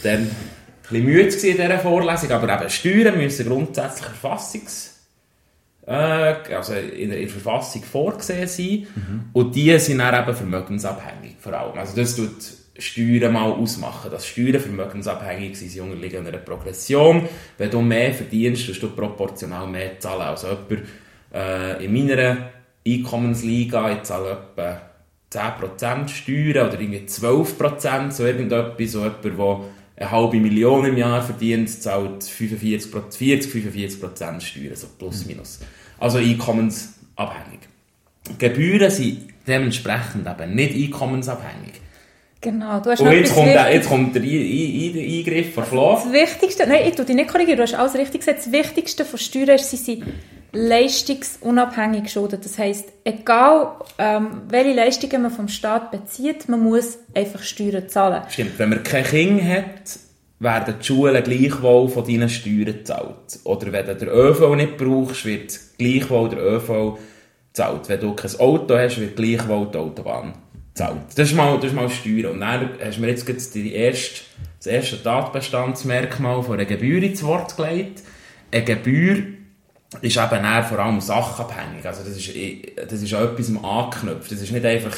Dann 0.02 0.20
ein 0.20 0.30
bisschen 0.82 1.04
müde 1.04 1.36
in 1.36 1.56
dieser 1.56 1.78
Vorlesung, 1.80 2.30
aber 2.30 2.58
eben 2.58 2.70
Steuern 2.70 3.18
müssen 3.18 3.46
grundsätzlich 3.46 4.08
Verfassungs... 4.08 4.94
Äh, 5.86 6.34
also 6.54 6.72
in 6.74 7.10
der 7.10 7.28
Verfassung 7.28 7.82
vorgesehen 7.82 8.46
sein 8.46 8.86
und 9.32 9.54
die 9.54 9.78
sind 9.78 9.98
dann 9.98 10.22
eben 10.22 10.36
vermögensabhängig 10.36 11.36
vor 11.40 11.52
allem. 11.54 11.78
Also 11.78 11.96
das 11.96 12.14
tut 12.14 12.57
Steuern 12.78 13.32
mal 13.32 13.50
ausmachen, 13.50 14.10
dass 14.10 14.26
Steuern 14.26 14.60
vermögensabhängig 14.60 15.56
sind, 15.56 15.70
sie 15.70 15.80
unterliegen 15.80 16.26
einer 16.26 16.38
Progression. 16.38 17.28
Wenn 17.56 17.70
du 17.70 17.80
mehr 17.80 18.14
verdienst, 18.14 18.68
musst 18.68 18.82
du 18.82 18.90
proportional 18.90 19.66
mehr 19.66 19.98
zahlen. 19.98 20.22
Also 20.22 20.48
jemand 20.48 20.88
äh, 21.34 21.84
in 21.84 21.92
meiner 21.92 22.50
Einkommensliga, 22.86 23.92
ich 23.92 24.02
zahle 24.04 24.38
etwa 24.56 24.80
10% 25.32 26.08
Steuern 26.08 26.68
oder 26.68 26.80
irgendwie 26.80 27.06
12%, 27.06 28.12
so 28.12 28.24
irgendetwas, 28.24 28.92
so 28.92 29.00
jemand, 29.00 29.24
der 29.24 29.60
eine 29.96 30.10
halbe 30.10 30.36
Million 30.38 30.84
im 30.86 30.96
Jahr 30.96 31.22
verdient, 31.22 31.68
zahlt 31.68 32.22
45, 32.24 32.90
40, 33.10 33.52
45% 33.52 34.40
Steuern, 34.40 34.76
so 34.76 34.86
plus 34.96 35.26
minus. 35.26 35.58
Also 35.98 36.18
einkommensabhängig. 36.18 37.60
Gebühren 38.38 38.90
sind 38.90 39.22
dementsprechend 39.46 40.26
eben 40.28 40.54
nicht 40.54 40.74
einkommensabhängig. 40.74 41.80
Genau, 42.40 42.78
du 42.78 42.90
hast 42.90 43.00
Und 43.00 43.06
noch 43.06 43.12
jetzt 43.12 43.34
kommt, 43.34 43.48
der, 43.48 43.74
jetzt 43.74 43.88
kommt 43.88 44.14
der 44.14 44.22
Ein- 44.22 44.28
Ein- 44.28 44.94
Ein- 44.96 45.18
Eingriff 45.18 45.54
von 45.54 45.64
Flo. 45.64 45.94
Das 45.94 46.12
Wichtigste, 46.12 46.66
nein, 46.68 46.82
ich 46.88 46.94
tue 46.94 47.04
dich 47.04 47.16
nicht 47.16 47.28
korrigieren, 47.28 47.56
du 47.56 47.62
hast 47.64 47.74
alles 47.74 47.94
richtig 47.94 48.20
gesagt. 48.20 48.38
Das 48.38 48.52
Wichtigste 48.52 49.04
von 49.04 49.18
Steuern 49.18 49.56
ist, 49.56 49.70
sie 49.70 49.76
sind 49.76 50.04
leistungsunabhängig 50.52 52.04
geschuldet. 52.04 52.44
Das 52.44 52.58
heisst, 52.58 52.86
egal 53.04 53.72
ähm, 53.98 54.42
welche 54.48 54.72
Leistungen 54.74 55.22
man 55.22 55.30
vom 55.30 55.48
Staat 55.48 55.90
bezieht, 55.90 56.48
man 56.48 56.60
muss 56.60 56.98
einfach 57.14 57.42
Steuern 57.42 57.88
zahlen. 57.88 58.22
Stimmt, 58.28 58.58
wenn 58.58 58.68
man 58.70 58.82
kein 58.82 59.04
Kind 59.04 59.42
hat, 59.42 59.98
werden 60.38 60.74
die 60.80 60.86
Schulen 60.86 61.22
gleichwohl 61.24 61.88
von 61.88 62.04
deinen 62.06 62.28
Steuern 62.28 62.66
gezahlt. 62.66 63.40
Oder 63.44 63.72
wenn 63.72 63.86
du 63.86 63.96
den 63.96 64.08
ÖV 64.08 64.54
nicht 64.54 64.76
brauchst, 64.76 65.24
wird 65.24 65.58
gleichwohl 65.76 66.28
der 66.28 66.38
ÖV 66.40 66.98
gezahlt. 67.52 67.88
Wenn 67.88 68.00
du 68.00 68.14
kein 68.14 68.38
Auto 68.38 68.76
hast, 68.78 69.00
wird 69.00 69.16
gleichwohl 69.16 69.66
die 69.72 69.78
Autobahn 69.78 70.34
gezahlt. 70.78 71.00
Das 71.16 71.28
ist 71.28 71.34
mal, 71.34 71.56
das 71.56 71.66
ist 71.66 71.74
mal 71.74 71.90
Steuern. 71.90 72.32
Und 72.32 72.40
dann 72.40 72.70
hast 72.82 72.96
du 72.96 73.00
mir 73.00 73.08
jetzt 73.08 73.28
erste, 73.28 74.20
das 74.58 74.66
erste 74.66 75.02
Tatbestandsmerkmal 75.02 76.42
von 76.42 76.54
einer 76.54 76.64
Gebühr 76.64 77.02
ins 77.02 77.22
Wort 77.22 77.56
gelegt. 77.56 78.02
Eine 78.52 78.64
Gebühr 78.64 79.22
ist 80.00 80.16
eben 80.16 80.64
vor 80.64 80.78
allem 80.78 81.00
sachabhängig. 81.00 81.84
Also 81.84 82.02
das 82.04 82.16
ist, 82.16 82.30
das 82.90 83.02
ist 83.02 83.14
an 83.14 83.24
etwas 83.24 83.48
angeknüpft. 83.62 84.32
Das 84.32 84.42
ist 84.42 84.52
nicht 84.52 84.64
einfach 84.64 84.96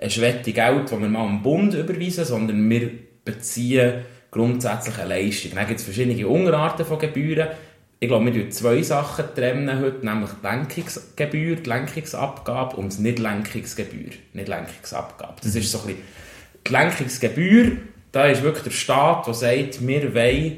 ein 0.00 0.10
Schwette 0.10 0.52
Geld, 0.52 0.84
das 0.84 1.00
wir 1.00 1.08
mal 1.08 1.24
am 1.24 1.42
Bund 1.42 1.74
überweisen, 1.74 2.24
sondern 2.24 2.68
wir 2.70 2.90
beziehen 3.24 4.04
grundsätzlich 4.30 4.98
eine 4.98 5.08
Leistung. 5.08 5.52
Dann 5.54 5.66
gibt 5.66 5.80
es 5.80 5.84
verschiedene 5.84 6.26
Unterarten 6.26 6.86
von 6.86 6.98
Gebühren. 6.98 7.48
Ich 8.00 8.06
glaube, 8.06 8.32
wir 8.32 8.32
trennen 8.32 8.52
zwei 8.52 8.80
Sachen 8.82 9.24
trennen 9.34 9.80
heute, 9.80 10.06
nämlich 10.06 10.30
die 10.40 10.46
Lenkungsgebühr, 10.46 11.56
die 11.56 11.68
Lenkungsabgabe 11.68 12.76
und 12.76 12.96
die 12.96 13.02
Nicht-Lenkungsgebühr, 13.02 14.10
Nicht-Lenkungsabgabe. 14.34 15.34
Das 15.42 15.54
ist 15.54 15.72
so 15.72 15.80
ein 15.80 15.86
bisschen 15.86 16.02
die 16.66 16.72
Lenkungsgebühr, 16.72 17.76
da 18.12 18.26
ist 18.26 18.42
wirklich 18.42 18.64
der 18.64 18.70
Staat, 18.70 19.26
der 19.26 19.34
sagt, 19.34 19.86
wir 19.86 20.14
wollen 20.14 20.56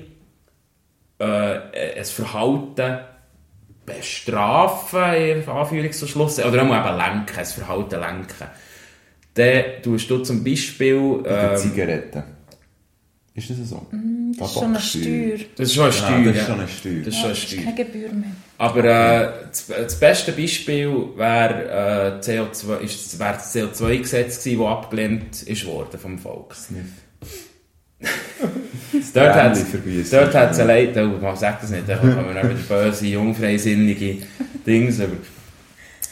äh, 1.18 1.98
ein 1.98 2.04
Verhalten 2.04 2.98
bestrafen, 3.86 5.14
in 5.14 5.42
Anführungs- 5.42 6.02
und 6.02 6.08
Schluss, 6.08 6.38
oder 6.38 6.62
auch 6.62 6.88
eben 6.88 6.96
lenken, 6.96 7.38
ein 7.38 7.44
Verhalten 7.44 8.00
lenken. 8.00 8.46
Dann 9.34 9.82
tust 9.82 10.10
du 10.10 10.18
zum 10.18 10.44
Beispiel... 10.44 11.22
Ähm, 11.24 11.56
Zigaretten. 11.56 12.22
Ist 13.40 13.50
das 13.50 13.70
so? 13.70 13.86
Das 14.38 14.48
ist 14.48 14.54
schon 14.54 14.64
eine 14.64 14.80
Steuer. 14.80 15.38
das 15.56 15.68
ist 15.68 15.74
schon 15.74 15.84
eine 15.84 15.92
Steuer. 15.92 16.20
Ja, 16.20 16.32
das 16.32 16.36
ist 16.36 16.46
schon 16.46 16.58
eine 16.60 16.68
Steuer. 16.68 17.02
Das 17.04 17.14
ist 17.14 17.14
schon 17.14 17.24
eine 17.24 17.32
das 17.32 17.38
ist 17.38 17.48
Steuer. 17.48 17.64
keine 17.64 17.74
Gebühr 17.76 18.12
mehr. 18.12 18.30
Aber 18.58 18.84
äh, 18.84 19.32
das, 19.48 19.66
das 19.66 20.00
beste 20.00 20.32
Beispiel 20.32 20.88
wäre 21.16 22.20
äh, 22.20 22.24
CO2, 22.24 22.78
ist, 22.80 23.18
wäre 23.18 23.32
das 23.32 23.54
CO2-Gesetz 23.54 24.44
gewesen, 24.44 24.58
das 24.60 24.68
abgelehnt 24.68 25.42
ist 25.42 25.64
worden 25.66 25.98
vom 25.98 26.18
Volk. 26.18 26.54
dort 29.14 29.34
hat 29.34 29.54
Bärli 29.54 29.64
verbiessen. 29.64 30.18
dort 30.18 30.34
hat's 30.34 30.58
eine 30.58 30.84
Leute, 30.84 31.06
oh, 31.06 31.18
man 31.22 31.36
sagt 31.36 31.62
das 31.62 31.70
nicht, 31.70 31.88
dann 31.88 32.00
kommen 32.00 32.28
wieder 32.28 32.52
böse, 32.68 33.06
jungfreisinnige 33.06 34.18
Dings 34.66 34.98
über. 34.98 35.16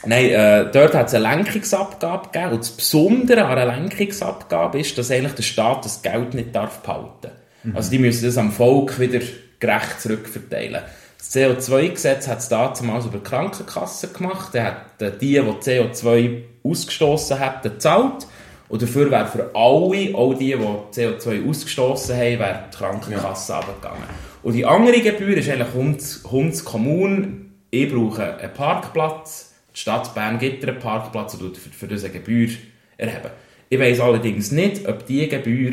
Nein, 0.07 0.27
äh, 0.27 0.71
dort 0.73 0.95
hat 0.95 1.09
es 1.09 1.15
eine 1.15 1.35
Lenkungsabgabe 1.35 2.29
gegeben 2.31 2.53
und 2.53 2.61
das 2.61 2.71
Besondere 2.71 3.45
an 3.45 3.59
einer 3.59 3.77
Lenkungsabgabe 3.77 4.81
ist, 4.81 4.97
dass 4.97 5.11
eigentlich 5.11 5.35
der 5.35 5.43
Staat 5.43 5.85
das 5.85 6.03
Geld 6.03 6.35
nicht 6.35 6.55
darf 6.55 6.81
behalten. 6.81 7.33
Also 7.75 7.91
die 7.91 7.99
müssen 7.99 8.25
das 8.25 8.39
am 8.39 8.53
Volk 8.53 8.99
wieder 9.01 9.21
gerecht 9.59 10.01
zurückverteilen. 10.01 10.83
Das 11.19 11.35
CO2-Gesetz 11.35 12.29
hat 12.29 12.39
es 12.39 12.49
damals 12.49 13.07
über 13.07 13.19
die 13.19 13.25
Krankenkasse 13.25 14.09
gemacht. 14.09 14.55
Der 14.55 14.65
hat 14.65 15.03
äh, 15.03 15.11
die, 15.11 15.35
die 15.35 15.41
CO2 15.41 16.43
ausgestoßen 16.63 17.39
haben, 17.39 17.63
gezahlt. 17.63 18.27
Und 18.69 18.83
dafür 18.83 19.11
wäre 19.11 19.27
für 19.27 19.51
alle, 19.55 20.15
auch 20.15 20.35
die, 20.35 20.55
die 20.55 21.01
CO2 21.01 21.49
ausgestoßen 21.49 22.15
haben, 22.15 22.39
wäre 22.39 22.65
die 22.73 22.77
Krankenkasse 22.77 23.55
runtergegangen. 23.55 24.05
Und 24.43 24.53
die 24.53 24.65
andere 24.65 25.01
Gebühr 25.01 25.37
ist 25.37 25.49
eigentlich 25.49 25.75
Hunds, 25.75 26.23
Hunds 26.31 26.65
Kommun. 26.65 27.53
Ich 27.71 27.93
brauche 27.93 28.37
einen 28.37 28.53
Parkplatz. 28.55 29.48
Stadt 29.79 30.13
Bern 30.13 30.39
gibt 30.39 30.65
einen 30.65 30.79
Parkplatz 30.79 31.35
und 31.35 31.57
für, 31.57 31.71
für 31.71 31.87
diese 31.87 32.11
Gebühr 32.11 32.49
erheben. 32.97 33.31
Ich 33.69 33.79
weiss 33.79 34.01
allerdings 34.01 34.51
nicht, 34.51 34.89
ob 34.89 35.07
diese 35.07 35.29
Gebühr 35.29 35.73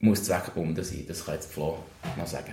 muss 0.00 0.24
zweckgebunden 0.24 0.84
sein. 0.84 1.04
Das 1.08 1.24
kann 1.24 1.36
jetzt 1.36 1.50
Flo 1.50 1.78
noch 2.18 2.26
sagen. 2.26 2.52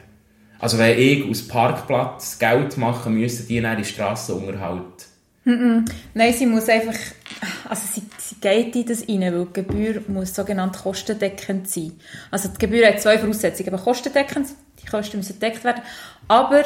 Also 0.59 0.77
wenn 0.77 0.97
ich 0.97 1.29
aus 1.29 1.47
Parkplatz 1.47 2.39
Geld 2.39 2.77
machen 2.77 3.15
müsste, 3.15 3.43
die 3.43 3.59
dann 3.59 3.77
die 3.77 3.83
Strassenunterhalt. 3.83 5.07
Nein, 6.13 6.33
sie 6.33 6.45
muss 6.45 6.69
einfach, 6.69 6.97
also 7.67 7.81
sie, 7.91 8.03
sie 8.17 8.35
geht 8.35 8.75
in 8.75 8.85
das 8.85 9.01
rein, 9.01 9.21
weil 9.21 9.45
die 9.45 9.53
Gebühr 9.53 10.01
muss 10.07 10.33
sogenannt 10.33 10.77
kostendeckend 10.77 11.69
sein. 11.69 11.93
Also 12.31 12.49
die 12.49 12.57
Gebühr 12.57 12.87
hat 12.87 13.01
zwei 13.01 13.17
Voraussetzungen, 13.17 13.73
aber 13.73 13.83
kostendeckend, 13.83 14.47
die 14.81 14.85
Kosten 14.85 15.17
müssen 15.17 15.33
gedeckt 15.33 15.63
werden, 15.63 15.81
aber 16.27 16.63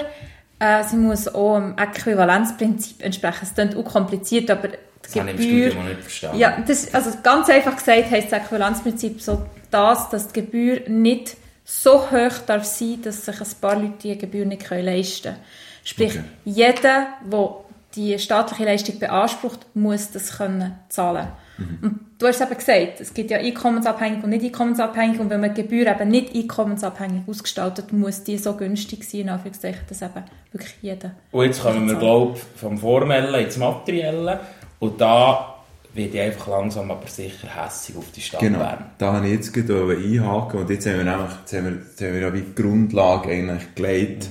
äh, 0.64 0.84
sie 0.84 0.96
muss 0.96 1.28
auch 1.28 1.58
dem 1.58 1.78
Äquivalenzprinzip 1.78 3.04
entsprechen. 3.04 3.40
Es 3.44 3.54
klingt 3.54 3.76
auch 3.76 3.84
kompliziert, 3.84 4.50
aber 4.50 4.70
die 4.70 4.78
Das 5.02 5.16
habe 5.16 5.32
ich 5.32 5.36
im 5.36 5.42
Gebühr... 5.42 5.66
Studium 5.68 5.84
noch 5.84 5.90
nicht 5.90 6.02
verstanden. 6.02 6.38
Ja, 6.40 6.58
das, 6.66 6.94
also 6.94 7.10
ganz 7.22 7.50
einfach 7.50 7.76
gesagt 7.76 8.12
heisst 8.12 8.32
das 8.32 8.44
Äquivalenzprinzip 8.44 9.22
so 9.22 9.46
das, 9.72 10.10
dass 10.10 10.30
die 10.30 10.42
Gebühr 10.42 10.88
nicht 10.88 11.36
so 11.66 12.12
hoch 12.12 12.38
darf 12.46 12.64
sein, 12.66 13.02
dass 13.04 13.26
sich 13.26 13.40
ein 13.42 13.48
paar 13.60 13.76
Leute 13.76 13.94
die 14.04 14.18
Gebühr 14.18 14.46
nicht 14.46 14.66
können 14.66 14.86
leisten 14.86 15.34
können. 15.34 15.38
Sprich, 15.84 16.14
Okay. 16.14 16.24
jeder, 16.46 17.08
der 17.32 17.56
die 17.96 18.18
staatliche 18.18 18.66
Leistung 18.66 19.00
beansprucht, 19.00 19.60
muss 19.74 20.12
das 20.12 20.38
können 20.38 20.80
zahlen. 20.90 21.28
Und 21.58 22.00
du 22.18 22.28
hast 22.28 22.42
es 22.42 22.48
eben 22.48 22.58
gesagt, 22.58 23.02
es 23.02 23.14
gibt 23.14 23.30
ja 23.32 23.38
einkommensabhängig 23.38 24.24
und 24.24 24.30
nicht 24.32 24.44
einkommensabhängig. 24.44 25.20
Und 25.20 25.30
wenn 25.30 25.40
man 25.42 25.54
die 25.54 25.62
Gebühr 25.62 25.88
eben 25.88 26.10
nicht 26.10 26.36
einkommensabhängig 26.36 27.22
ausgestaltet, 27.28 27.94
muss 27.94 28.24
die 28.24 28.38
so 28.38 28.54
günstig 28.56 29.04
sein, 29.04 29.22
in 29.22 29.30
Anführungszeichen, 29.30 29.82
dass 29.88 30.02
eben 30.02 30.24
wirklich 30.52 30.76
jeder 30.82 31.12
Und 31.32 31.46
jetzt 31.46 31.62
kommen 31.62 31.88
wir, 31.88 31.96
glaube 31.96 32.38
ich, 32.38 32.60
vom 32.60 32.78
Formellen 32.78 33.44
ins 33.44 33.58
Materielle. 33.58 34.40
Und 34.80 35.00
da 35.00 35.54
werde 35.94 36.18
ich 36.18 36.22
einfach 36.22 36.48
langsam 36.48 36.90
aber 36.90 37.08
sicher 37.08 37.48
hässig 37.56 37.96
auf 37.98 38.12
die 38.16 38.22
Stadt 38.22 38.40
Genau, 38.42 38.60
Bern. 38.60 38.86
da 38.98 39.14
habe 39.14 39.28
ich 39.28 39.34
jetzt 39.34 39.54
gerade 39.54 39.96
einhaken 39.96 40.62
und 40.62 40.70
jetzt 40.72 40.88
haben 40.88 40.98
wir 40.98 41.04
nämlich 41.04 41.32
jetzt 41.42 41.54
haben 41.54 41.66
wir, 41.66 41.72
jetzt 41.74 42.02
haben 42.02 42.14
wir 42.14 42.20
ja 42.22 42.34
wie 42.34 42.42
die 42.42 42.56
Grundlage 42.56 43.30
eigentlich 43.30 43.76
gelegt, 43.76 44.30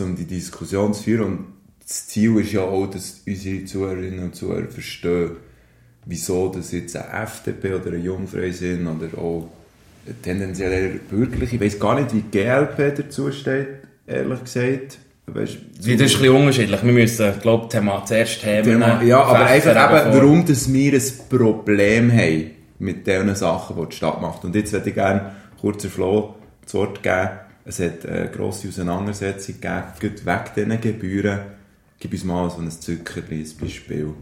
um 0.00 0.16
die 0.16 0.26
Diskussion 0.26 0.92
zu 0.94 1.04
führen. 1.04 1.24
Und 1.24 1.46
das 1.80 2.08
Ziel 2.08 2.36
ist 2.40 2.52
ja 2.52 2.62
auch, 2.62 2.86
dass 2.88 3.22
unsere 3.24 3.64
Zuhörerinnen 3.64 4.24
und 4.24 4.34
Zuhörer 4.34 4.66
verstehen, 4.68 5.36
wieso 6.06 6.48
das 6.48 6.72
jetzt 6.72 6.96
eine 6.96 7.24
FDP 7.24 7.74
oder 7.74 7.88
eine 7.88 7.98
Jungfrau 7.98 8.50
sind 8.50 8.86
oder 8.86 9.18
auch 9.18 9.48
tendenziell 10.22 10.72
eher 10.72 10.98
bürgerlich. 11.10 11.52
Ich 11.52 11.60
weiß 11.60 11.78
gar 11.78 12.00
nicht, 12.00 12.14
wie 12.14 12.22
die 12.22 12.38
GLP 12.38 12.96
dazu 12.96 13.30
steht, 13.32 13.68
ehrlich 14.06 14.44
gesagt. 14.44 14.98
Weißt, 15.26 15.56
Das 15.76 15.86
ist 15.86 15.92
ein 15.92 15.98
bisschen 15.98 16.28
unterschiedlich. 16.30 16.84
Wir 16.84 16.92
müssen, 16.92 17.40
glaube 17.40 17.64
ich, 17.64 17.70
Thema, 17.70 18.04
zuerst 18.04 18.40
Themen... 18.40 18.62
Thema, 18.62 19.02
ja, 19.02 19.22
aber 19.24 19.46
einfach 19.46 19.70
eben, 19.72 20.16
warum 20.16 20.46
dass 20.46 20.72
wir 20.72 20.92
ein 20.92 21.02
Problem 21.28 22.12
haben 22.12 22.50
mit 22.78 23.06
den 23.08 23.34
Sachen, 23.34 23.76
die 23.76 23.88
die 23.88 23.96
Stadt 23.96 24.20
macht. 24.20 24.44
Und 24.44 24.54
jetzt 24.54 24.72
würde 24.72 24.88
ich 24.88 24.94
gerne 24.94 25.32
kurz 25.60 25.82
der 25.82 25.90
Flo 25.90 26.36
das 26.64 26.74
Wort 26.74 27.02
geben. 27.02 27.30
Es 27.64 27.80
hat 27.80 28.06
eine 28.06 28.30
grosse 28.30 28.68
Auseinandersetzung 28.68 29.56
gegeben, 29.60 29.82
wegen 30.00 30.68
diesen 30.68 30.80
Gebühren. 30.80 31.40
Gib 31.98 32.12
uns 32.12 32.22
mal 32.22 32.48
so 32.48 32.58
ein 32.58 32.70
Zuckerli, 32.70 33.42
ein 33.42 33.50
Beispiel. 33.60 34.14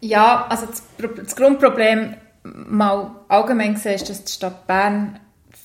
Ja, 0.00 0.46
also 0.48 0.66
das, 0.66 0.82
das 1.16 1.36
Grundproblem 1.36 2.14
mal 2.44 3.10
allgemein 3.28 3.74
gesehen 3.74 3.94
ist, 3.94 4.08
dass 4.08 4.24
die 4.24 4.32
Stadt 4.32 4.66
Bern 4.66 5.18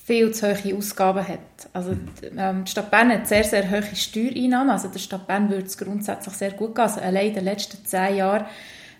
viel 0.04 0.32
zu 0.32 0.52
hohe 0.52 0.76
Ausgaben 0.76 1.26
hat. 1.26 1.38
Also 1.72 1.94
ähm, 2.36 2.64
die 2.64 2.70
Stadt 2.70 2.90
Bern 2.90 3.12
hat 3.12 3.28
sehr, 3.28 3.44
sehr 3.44 3.70
hohe 3.70 3.82
Steuereinnahmen. 3.94 4.70
Also 4.70 4.88
der 4.88 4.98
Stadt 4.98 5.26
Bern 5.26 5.48
würde 5.48 5.66
es 5.66 5.78
grundsätzlich 5.78 6.34
sehr 6.34 6.52
gut 6.52 6.74
gehen. 6.74 6.82
Also 6.82 7.00
allein 7.00 7.28
in 7.28 7.34
den 7.34 7.44
letzten 7.44 7.84
zehn 7.84 8.16
Jahren 8.16 8.46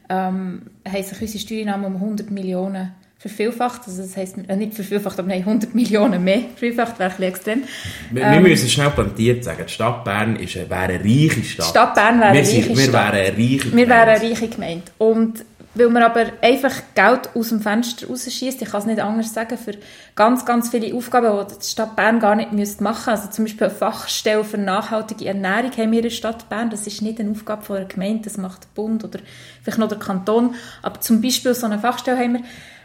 ähm, 0.09 0.71
haben 0.87 1.03
sich 1.03 1.21
unsere 1.21 1.39
Steuereinnahmen 1.39 1.87
um 1.87 1.97
100 1.97 2.31
Millionen 2.31 2.93
vervielfacht. 3.23 3.83
Also 3.87 4.03
das 4.03 4.17
heisst, 4.17 4.37
äh, 4.49 4.57
nicht 4.57 4.75
vervielfacht, 4.75 5.19
aber 5.19 5.29
nein, 5.29 5.41
100 5.41 5.75
Millionen 5.75 6.23
mehr 6.25 6.41
vervielfacht, 6.57 6.99
wäre 6.99 7.13
ein 7.17 7.23
extrem. 7.23 7.63
Wir, 8.11 8.31
wir 8.31 8.41
müssen 8.41 8.69
schnell 8.69 8.91
plantiert 8.91 9.45
sagen, 9.45 9.65
die 9.67 9.73
Stadt 9.73 10.05
Bern 10.05 10.37
ist 10.37 10.57
eine, 10.57 10.69
wäre 10.69 10.81
eine 10.81 11.01
reiche 11.01 11.45
Stadt. 11.45 11.67
Die 11.67 11.71
Stadt 11.71 11.95
Bern 11.95 12.21
wäre 12.21 12.31
eine 12.31 12.39
reiche 12.41 12.69
wir 12.69 12.77
Stadt. 12.77 12.93
wären 12.93 13.15
eine 13.15 13.29
reiche 13.29 13.39
Wir 13.39 13.89
wären 13.89 13.89
Gemeinde. 13.89 13.95
eine 13.95 14.23
reiche 14.23 14.49
Gemeinde. 14.49 14.85
Und 14.99 15.45
weil 15.75 15.89
man 15.89 16.03
aber 16.03 16.27
einfach 16.43 16.75
Geld 16.95 17.31
aus 17.35 17.49
dem 17.49 17.61
Fenster 17.63 18.07
rausschießt, 18.07 18.61
ich 18.61 18.69
kann 18.69 18.81
es 18.81 18.87
nicht 18.87 19.01
anders 19.01 19.33
sagen, 19.33 19.57
für 19.57 19.75
ganz, 20.15 20.45
ganz 20.45 20.69
viele 20.69 20.95
Aufgaben, 20.95 21.47
die 21.49 21.59
die 21.59 21.67
Stadt 21.67 21.97
Bern 21.97 22.21
gar 22.21 22.35
nicht 22.35 22.53
müsste 22.53 22.83
machen 22.83 23.09
Also 23.09 23.31
zum 23.31 23.47
Beispiel 23.47 23.69
eine 23.69 23.75
Fachstelle 23.77 24.45
für 24.45 24.59
nachhaltige 24.59 25.27
Ernährung 25.27 25.71
haben 25.73 25.93
wir 25.93 26.01
in 26.01 26.03
der 26.03 26.11
Stadt 26.11 26.51
Bern. 26.51 26.69
Das 26.69 26.87
ist 26.87 27.01
nicht 27.01 27.21
eine 27.21 27.31
Aufgabe 27.31 27.63
von 27.63 27.77
einer 27.77 27.87
Gemeinde, 27.87 28.25
das 28.25 28.37
macht 28.37 28.65
der 28.65 28.69
Bund 28.75 29.03
oder 29.03 29.21
vielleicht 29.63 29.79
noch 29.79 29.89
der 29.89 29.99
Kanton. 29.99 30.55
Aber 30.83 31.01
zum 31.01 31.23
Beispiel 31.23 31.55
so 31.55 31.65
eine 31.65 31.79
Fachstelle 31.79 32.19
haben 32.19 32.35
wir, 32.35 32.41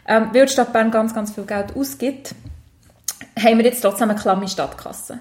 ähm, 0.08 0.30
weil 0.34 0.46
die 0.46 0.52
Stadt 0.52 0.74
Bern 0.74 0.92
ganz, 0.92 1.14
ganz 1.14 1.34
viel 1.34 1.46
Geld 1.46 1.76
ausgibt, 1.76 2.34
haben 3.38 3.58
wir 3.58 3.66
jetzt 3.66 3.82
trotzdem 3.82 4.10
eine 4.10 4.20
klamme 4.20 4.48
Stadtkasse. 4.48 5.20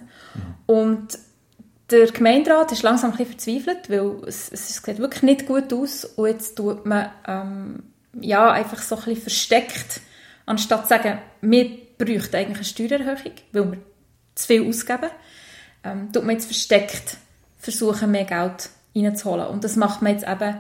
Und 0.67 1.19
der 1.91 2.07
Gemeinderat 2.07 2.73
ist 2.73 2.83
langsam 2.83 3.13
ein 3.13 3.17
bisschen 3.17 3.63
verzweifelt, 3.63 3.91
weil 3.91 4.29
es, 4.29 4.51
es 4.51 4.83
sieht 4.83 4.99
wirklich 4.99 5.23
nicht 5.23 5.47
gut 5.47 5.73
aus 5.73 6.05
und 6.05 6.27
jetzt 6.27 6.57
tut 6.57 6.85
man 6.85 7.11
ähm, 7.27 7.83
ja, 8.21 8.51
einfach 8.51 8.81
so 8.83 8.97
ein 8.97 9.05
bisschen 9.05 9.23
versteckt, 9.23 10.01
anstatt 10.47 10.83
zu 10.83 10.89
sagen, 10.89 11.19
wir 11.41 11.71
bräuchten 11.99 12.37
eigentlich 12.37 12.57
eine 12.57 12.65
Steuererhöhung, 12.65 13.33
weil 13.53 13.73
wir 13.73 13.79
zu 14.35 14.47
viel 14.47 14.69
ausgeben, 14.69 15.11
ähm, 15.85 16.13
tut 16.13 16.25
man 16.25 16.35
jetzt 16.35 16.47
versteckt 16.47 17.19
versuchen, 17.59 18.11
mehr 18.11 18.25
Geld 18.25 18.71
reinzuholen. 18.95 19.47
Und 19.49 19.65
das 19.65 19.77
macht 19.77 20.03
man 20.03 20.13
jetzt 20.13 20.27
eben 20.27 20.57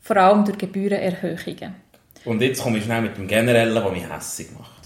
vor 0.00 0.16
allem 0.16 0.44
durch 0.44 0.58
Gebührenerhöhungen. 0.58 1.74
Und 2.24 2.42
jetzt 2.42 2.62
komme 2.62 2.78
ich 2.78 2.84
schnell 2.84 3.02
mit 3.02 3.16
dem 3.16 3.26
Generellen, 3.26 3.74
der 3.74 3.90
mich 3.90 4.04
hässig 4.08 4.48
macht. 4.58 4.80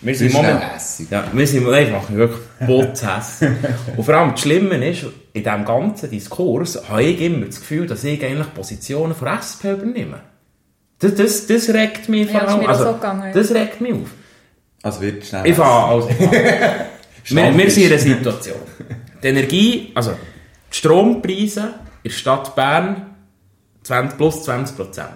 Wir 0.00 0.12
Du 0.12 0.18
sind 0.18 0.32
momentan... 0.32 0.60
hässig. 0.72 1.08
Ja, 1.10 1.24
wir 1.30 1.46
sind 1.46 1.68
nein, 1.68 1.84
ich 1.84 1.92
mache 1.92 2.12
mich 2.12 2.18
wirklich 2.18 2.40
botzhässig. 2.66 3.50
Und 3.96 4.04
vor 4.04 4.14
allem 4.14 4.30
das 4.30 4.40
Schlimme 4.40 4.88
ist, 4.88 5.04
in 5.34 5.44
diesem 5.44 5.64
ganzen 5.66 6.10
Diskurs 6.10 6.88
habe 6.88 7.02
ich 7.02 7.20
immer 7.20 7.46
das 7.46 7.60
Gefühl, 7.60 7.86
dass 7.86 8.02
ich 8.04 8.24
eigentlich 8.24 8.54
Positionen 8.54 9.14
von 9.14 9.28
SP 9.28 9.76
übernehme. 9.76 10.20
Das, 10.98 11.14
das, 11.16 11.46
das 11.46 11.68
regt 11.68 12.08
mich 12.08 12.32
Ja, 12.32 12.40
vor 12.40 12.40
das 12.40 12.54
ist 12.54 12.58
allem. 12.58 12.68
Also, 12.68 12.84
so 12.84 12.92
gegangen, 12.94 13.24
ja. 13.26 13.32
das 13.32 13.50
regt 13.54 13.80
mich 13.80 13.92
auf. 13.92 14.10
Also 14.82 15.00
wird 15.02 15.26
schnell 15.26 15.46
Ich 15.46 15.54
fange 15.54 15.84
also, 15.84 16.08
wir, 16.18 17.58
wir 17.58 17.70
sind 17.70 17.82
in 17.84 17.90
einer 17.90 17.98
Situation. 17.98 18.56
Die 19.22 19.26
Energie, 19.26 19.92
also 19.94 20.12
die 20.12 20.76
Strompreise 20.76 21.74
in 22.02 22.10
der 22.10 22.16
Stadt 22.16 22.54
Bern 22.56 23.14
20, 23.82 24.16
plus 24.16 24.44
20 24.44 24.76
Prozent. 24.76 25.08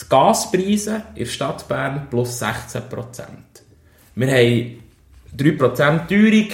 Die 0.00 0.08
Gaspreise 0.08 1.02
in 1.14 1.24
der 1.24 1.30
Stadt 1.30 1.66
Bern 1.68 2.06
plus 2.08 2.38
16 2.38 2.88
Prozent. 2.88 3.62
Wir 4.14 4.28
haben 4.28 4.82
3 5.36 5.50
Prozent 5.52 6.08
Teuerung 6.08 6.48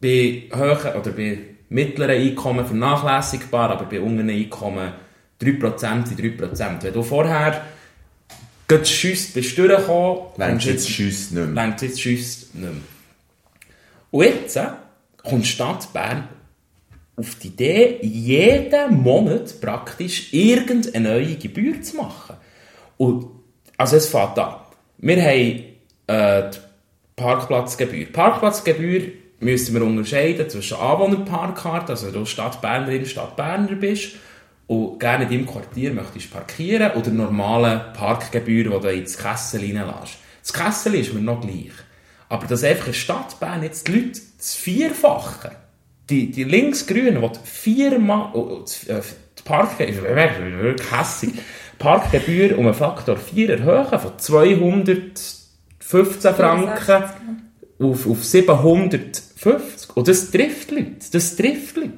bei 0.00 0.48
hohen 0.54 1.00
oder 1.00 1.10
bei 1.10 1.38
mittleren 1.68 2.20
Einkommen 2.20 2.64
vernachlässigbar, 2.64 3.70
aber 3.70 3.84
bei 3.84 4.00
unteren 4.00 4.30
Einkommen 4.30 4.92
3 5.38 5.52
Prozent 5.52 6.08
sind 6.08 6.20
3 6.20 6.28
Prozent. 6.30 6.82
Wenn 6.82 6.94
du 6.94 7.02
vorher 7.02 7.62
gerade 8.66 8.86
schüsst 8.86 9.34
bist 9.34 9.56
durchgekommen, 9.58 10.22
Längst 10.36 10.66
du 10.66 10.70
jetzt 10.70 10.88
Schuss 10.90 11.30
nicht 11.30 11.32
mehr. 11.32 11.46
längt 11.46 11.82
jetzt 11.82 12.00
schüsst 12.00 12.54
nicht 12.54 12.62
mehr. 12.62 12.82
Und 14.10 14.24
jetzt 14.24 14.56
äh, 14.56 14.66
kommt 15.22 15.44
die 15.44 15.48
Stadt 15.48 15.92
Bern 15.92 16.28
auf 17.16 17.34
die 17.36 17.48
Idee, 17.48 17.98
jeden 18.02 19.02
Monat 19.02 19.60
praktisch 19.60 20.32
irgendeine 20.32 21.08
neue 21.08 21.36
Gebühr 21.36 21.80
zu 21.82 21.96
machen. 21.96 22.36
Und, 22.96 23.26
also 23.76 23.96
es 23.96 24.08
fängt 24.08 24.38
an. 24.38 24.56
Wir 24.98 25.22
haben 25.22 25.64
äh, 26.06 26.50
die 26.50 26.58
Parkplatzgebühr. 27.16 28.06
Parkplatzgebühr 28.06 29.02
müssen 29.40 29.74
wir 29.74 29.82
unterscheiden 29.82 30.48
zwischen 30.48 30.78
Anwohnerparkkarte, 30.78 31.92
also 31.92 32.06
wenn 32.06 32.14
du 32.14 32.24
Stadtbernerin, 32.24 33.04
Stadtberner 33.06 33.74
bist 33.74 34.12
und 34.66 34.98
gerne 34.98 35.24
in 35.24 35.30
deinem 35.30 35.46
Quartier 35.46 35.92
möchtest 35.92 36.32
parkieren 36.32 36.92
oder 36.92 37.10
normale 37.10 37.92
Parkgebühr, 37.96 38.64
die 38.64 38.80
du 38.80 38.88
ins 38.92 39.18
Kessel 39.18 39.60
reinlässt. 39.60 40.18
Das 40.42 40.52
Kessel 40.52 40.94
ist 40.94 41.12
mir 41.12 41.20
noch 41.20 41.40
gleich. 41.40 41.72
Aber 42.28 42.46
dass 42.46 42.64
einfach 42.64 42.86
in 42.88 42.94
Stadtbahn 42.94 43.62
jetzt 43.62 43.86
die 43.86 43.92
Leute 43.92 44.20
das 44.38 44.54
Vierfache, 44.54 45.52
die, 46.08 46.30
die 46.30 46.44
Linksgrünen, 46.44 47.20
die 47.20 47.38
viermal, 47.44 48.30
oh, 48.32 48.38
oh, 48.50 48.60
das- 48.60 48.84
äh, 48.84 49.02
die 49.38 49.42
Parkgebühr, 49.42 50.02
wirklich 50.62 50.90
hässig, 50.90 51.32
Parkgebühr 51.78 52.58
um 52.58 52.66
einen 52.66 52.74
Faktor 52.74 53.16
4 53.16 53.58
erhöhen, 53.58 53.98
von 53.98 54.18
215 54.18 56.34
Franken 56.34 57.04
auf, 57.78 58.06
auf 58.06 58.24
750. 58.24 59.94
Und 59.94 60.08
das 60.08 60.30
trifft 60.30 60.70
Leute. 60.70 61.06
Das 61.12 61.36
trifft 61.36 61.76
Leute. 61.76 61.92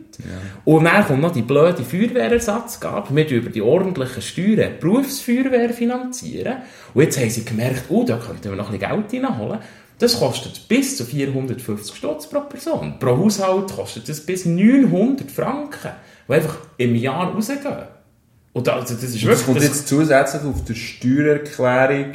Und 0.65 0.85
dann 0.85 1.07
kommt 1.07 1.21
noch 1.21 1.33
die 1.33 1.43
blöde 1.43 1.83
Feuerwehrersatzgabe. 1.83 3.15
Wir 3.15 3.29
über 3.29 3.51
die 3.51 3.63
ordentlichen 3.63 4.23
Steuern 4.23 4.73
die 4.75 4.81
Berufsfeuerwehr 4.81 5.71
finanzieren. 5.71 6.57
Und 6.95 7.03
jetzt 7.03 7.21
haben 7.21 7.31
sie 7.31 7.45
gemerkt, 7.45 7.85
oh, 7.89 8.05
da 8.05 8.17
könnten 8.17 8.51
wir 8.51 8.57
noch 8.57 8.71
ein 8.71 8.79
bisschen 8.79 9.11
Geld 9.11 9.25
reinholen. 9.25 9.61
Das 9.99 10.19
kostet 10.19 10.69
bis 10.69 10.97
zu 10.97 11.05
450 11.05 11.97
Stutz 11.97 12.29
pro 12.29 12.41
Person. 12.41 12.99
Pro 12.99 13.17
Haushalt 13.17 13.73
kostet 13.73 14.09
das 14.09 14.21
bis 14.21 14.45
900 14.45 15.31
Franken, 15.31 15.93
die 16.29 16.33
einfach 16.33 16.59
im 16.77 16.95
Jahr 16.97 17.33
rausgehen. 17.33 17.96
Und 18.57 18.67
also, 18.71 18.95
das 18.95 19.03
ist 19.03 19.23
Das 19.27 19.45
kommt 19.45 19.59
das- 19.59 19.65
jetzt 19.65 19.87
zusätzlich 19.89 20.43
auf 20.43 20.65
der 20.65 20.75
Steuererklärung 20.75 22.13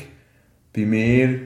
bei 0.76 0.82
mir 0.88 1.40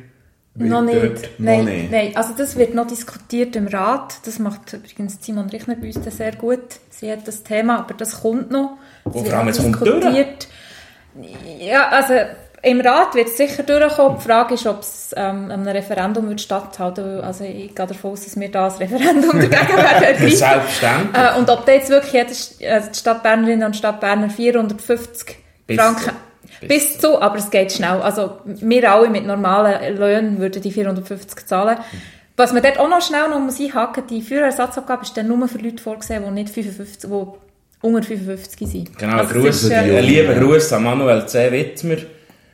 Noch 0.53 0.85
Wird 0.87 1.13
nicht. 1.21 1.29
Nein, 1.37 1.57
noch 1.57 1.65
nicht. 1.65 1.91
nein, 1.91 2.11
also 2.15 2.29
das 2.37 2.55
wird 2.55 2.73
noch 2.75 2.87
diskutiert 2.87 3.57
im 3.57 3.67
Rat. 3.67 4.19
Das 4.25 4.39
macht 4.39 4.71
übrigens 4.71 5.17
Simon 5.19 5.49
Richner 5.49 5.75
bei 5.75 5.87
uns 5.87 6.15
sehr 6.15 6.31
gut. 6.33 6.61
Sie 6.91 7.11
hat 7.11 7.27
das 7.27 7.43
Thema, 7.43 7.79
aber 7.79 7.93
das 7.95 8.21
kommt 8.21 8.51
noch. 8.51 8.77
Und 9.03 9.15
wird 9.15 9.27
vor 9.27 9.37
allem, 9.37 9.47
noch 9.47 9.53
es 9.53 9.61
kommt 9.61 9.81
diskutiert. 9.85 10.47
Ja, 11.59 11.89
also 11.89 12.13
im 12.65 12.81
Rat 12.81 13.13
wird 13.13 13.27
es 13.27 13.37
sicher 13.37 13.63
durchkommen. 13.63 14.17
Die 14.17 14.23
Frage 14.27 14.55
ist, 14.55 14.65
ob 14.65 14.79
es 14.81 15.13
ähm, 15.15 15.51
einem 15.51 15.67
Referendum 15.67 16.27
wird 16.27 16.41
statthalten 16.41 17.05
wird. 17.05 17.23
Also 17.23 17.43
ich 17.43 17.75
gehe 17.75 17.85
davon 17.87 18.11
aus, 18.11 18.23
dass 18.25 18.39
wir 18.39 18.49
da 18.49 18.65
ein 18.67 18.71
Referendum 18.73 19.31
dagegen 19.33 19.51
werden 19.51 20.03
ergreifen. 20.03 20.29
Selbstverständlich. 20.29 21.23
Äh, 21.23 21.37
und 21.37 21.49
ob 21.49 21.65
da 21.65 21.71
jetzt 21.73 21.89
wirklich 21.89 22.13
jede, 22.13 22.73
also 22.73 22.89
die 22.91 22.99
Stadtbernerinnen 22.99 23.65
und 23.67 23.75
Stadtberner 23.75 24.29
450 24.29 25.37
Bis 25.67 25.79
Franken 25.79 26.01
zu. 26.01 26.11
bis, 26.61 26.67
Bis 26.69 26.99
zu, 26.99 27.21
aber 27.21 27.37
es 27.37 27.51
geht 27.51 27.71
schnell. 27.71 28.01
Also 28.01 28.37
wir 28.45 28.91
alle 28.91 29.09
mit 29.09 29.25
normalen 29.27 29.95
Löhnen 29.97 30.39
würden 30.39 30.61
die 30.61 30.71
450 30.71 31.45
zahlen. 31.45 31.77
Was 32.37 32.51
man 32.51 32.63
dort 32.63 32.79
auch 32.79 32.89
noch 32.89 33.01
schnell 33.01 33.29
noch 33.29 33.39
muss 33.39 33.61
einhaken, 33.61 34.07
die 34.09 34.21
Führerersatzabgabe 34.21 35.03
ist 35.03 35.15
dann 35.15 35.27
nur 35.27 35.47
für 35.47 35.59
Leute 35.59 35.81
vorgesehen, 35.81 36.23
die 36.25 36.31
nicht 36.31 36.49
55, 36.49 37.09
die 37.09 37.25
unter 37.81 38.03
55 38.03 38.67
sind. 38.67 38.97
Genau, 38.97 39.17
Also 39.17 39.35
Gruß, 39.35 39.61
das 39.69 39.71
ein 39.71 40.03
lieber 40.03 40.33
Gruß 40.33 40.73
an 40.73 40.83
Manuel 40.83 41.25
C. 41.27 41.51
Wittmer, 41.51 41.97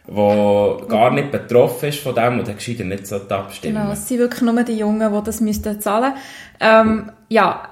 der 0.07 0.87
gar 0.87 1.11
nicht 1.11 1.31
betroffen 1.31 1.89
ist 1.89 1.99
von 1.99 2.15
dem 2.15 2.39
und 2.39 2.47
der 2.47 2.55
gescheiter 2.55 2.83
nicht 2.83 3.07
so 3.07 3.17
abstimmen 3.17 3.75
Genau, 3.75 3.91
es 3.91 4.07
sind 4.07 4.19
wirklich 4.19 4.41
nur 4.41 4.63
die 4.63 4.77
Jungen, 4.77 5.13
die 5.13 5.23
das 5.23 5.41
müssten 5.41 5.79
zahlen 5.79 6.13
ähm, 6.59 7.11
Ja, 7.29 7.69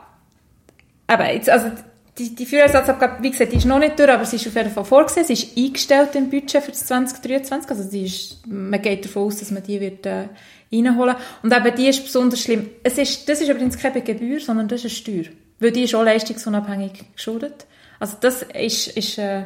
aber 1.08 1.34
jetzt, 1.34 1.50
also 1.50 1.72
die, 2.20 2.36
die 2.36 2.46
Führerersatzabgabe, 2.46 3.24
wie 3.24 3.32
gesagt, 3.32 3.54
die 3.54 3.58
ist 3.58 3.66
noch 3.66 3.80
nicht 3.80 3.98
durch, 3.98 4.10
aber 4.10 4.26
sie 4.26 4.36
ist 4.36 4.48
auf 4.48 4.56
jeden 4.56 4.70
Fall 4.70 4.84
vorgesehen. 4.84 5.26
Sie 5.26 5.34
ist 5.34 5.58
eingestellt 5.58 6.16
im 6.16 6.30
Budget 6.30 6.62
für 6.62 6.72
das 6.72 6.86
2023. 6.86 7.70
Also 7.72 7.84
sie 7.84 8.04
ist, 8.04 8.46
man 8.46 8.82
geht 8.82 9.06
davon 9.06 9.24
aus, 9.24 9.38
dass 9.38 9.52
man 9.52 9.64
die 9.64 9.80
wird 9.80 10.06
äh, 10.06 10.26
reinholen. 10.72 11.16
Und 11.42 11.54
eben 11.56 11.76
die 11.76 11.88
ist 11.88 12.04
besonders 12.04 12.42
schlimm. 12.42 12.70
Es 12.84 12.98
ist, 12.98 13.28
das 13.28 13.42
ist 13.42 13.50
übrigens 13.50 13.78
keine 13.78 14.02
Gebühr, 14.02 14.40
sondern 14.40 14.68
das 14.68 14.84
ist 14.84 15.08
eine 15.08 15.24
Steuer. 15.24 15.34
Weil 15.60 15.72
die 15.72 15.84
ist 15.84 15.96
auch 15.96 16.04
leistungsunabhängig 16.04 17.14
geschuldet. 17.16 17.66
Also 18.00 18.18
das 18.20 18.44
ist, 18.44 18.88
ist 18.98 19.18
äh, 19.18 19.44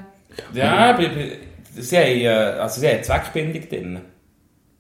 Ja, 0.54 0.90
aber 0.90 1.04
sie 1.76 1.98
haben, 1.98 2.60
also 2.60 2.82
sie 2.82 2.88
haben 2.88 3.04
Zweckbindung 3.04 3.70
drin. 3.70 4.02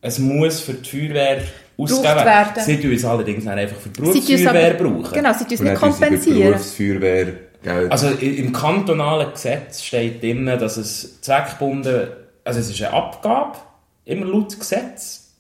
Es 0.02 0.20
muss 0.20 0.60
für 0.60 0.74
die 0.74 0.90
Feuerwehr 0.90 1.44
ausgegeben 1.78 2.26
werden. 2.26 2.64
Sie 2.64 2.82
tun 2.82 2.94
es 2.94 3.06
allerdings 3.06 3.46
dann 3.46 3.58
einfach 3.58 3.78
für 3.78 3.90
die 3.90 4.02
Berufsfeuerwehr 4.02 4.74
brauchen. 4.74 5.14
Genau, 5.14 5.34
sie 5.34 5.46
tun 5.46 5.54
es 5.54 5.60
Und 5.60 5.68
nicht 5.68 5.80
kompensieren. 5.80 6.52
Berufsfeuerwehr 6.52 7.34
Geld. 7.64 7.92
Also 7.92 8.10
im 8.10 8.52
kantonalen 8.52 9.32
Gesetz 9.32 9.84
steht 9.84 10.22
drin, 10.22 10.46
dass 10.46 10.78
es 10.78 11.22
zweckgebunden, 11.22 12.10
also 12.44 12.60
es 12.60 12.70
ist 12.70 12.82
eine 12.82 12.94
Abgabe, 12.94 13.58
immer 14.06 14.26
laut 14.26 14.60
Gesetz, 14.60 15.34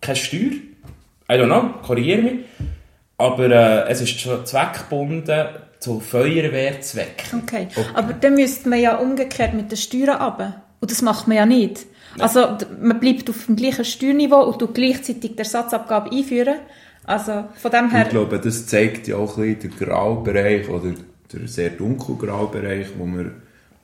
keine 0.00 0.16
Steuer. 0.16 0.52
I 1.30 1.34
don't 1.34 1.46
know, 1.46 1.80
korrigiere 1.82 2.22
mich. 2.22 2.34
Aber 3.16 3.50
äh, 3.50 3.88
es 3.90 4.00
ist 4.00 4.20
schon 4.20 4.44
zweckgebunden 4.44 5.46
zu 5.80 6.00
Feuerwehrzwecken. 6.00 7.42
Okay. 7.42 7.68
aber 7.94 8.12
dann 8.12 8.34
müsste 8.34 8.68
man 8.68 8.80
ja 8.80 8.96
umgekehrt 8.96 9.54
mit 9.54 9.70
den 9.70 9.76
Steuern 9.76 10.20
runter. 10.20 10.62
Und 10.80 10.90
das 10.90 11.02
macht 11.02 11.26
man 11.28 11.36
ja 11.36 11.46
nicht. 11.46 11.86
Also 12.18 12.46
d- 12.56 12.66
man 12.80 13.00
bleibt 13.00 13.28
auf 13.30 13.46
dem 13.46 13.56
gleichen 13.56 13.84
Steuerniveau 13.84 14.44
und 14.44 14.58
tut 14.58 14.74
gleichzeitig 14.74 15.32
die 15.32 15.38
Ersatzabgabe 15.38 16.10
einführen. 16.10 16.56
Also 17.04 17.44
von 17.56 17.70
dem 17.70 17.86
Ich 17.86 17.92
her... 17.92 18.04
glaube, 18.04 18.38
das 18.38 18.66
zeigt 18.66 19.08
ja 19.08 19.16
auch 19.16 19.36
ein 19.38 19.54
bisschen 19.56 19.70
den 19.78 19.86
Graubereich 19.86 20.68
oder 20.68 20.94
den 21.32 21.46
sehr 21.46 21.70
dunklen 21.70 22.18
Graubereich, 22.18 22.88
wo 22.98 23.06
wir, 23.06 23.32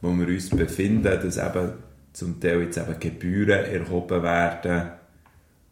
wo 0.00 0.12
wir 0.12 0.28
uns 0.28 0.50
befinden, 0.50 1.02
dass 1.04 1.36
eben 1.36 1.72
zum 2.12 2.40
Teil 2.40 2.62
jetzt 2.62 2.78
eben 2.78 2.98
Gebühren 3.00 3.64
erhoben 3.64 4.22
werden 4.22 4.90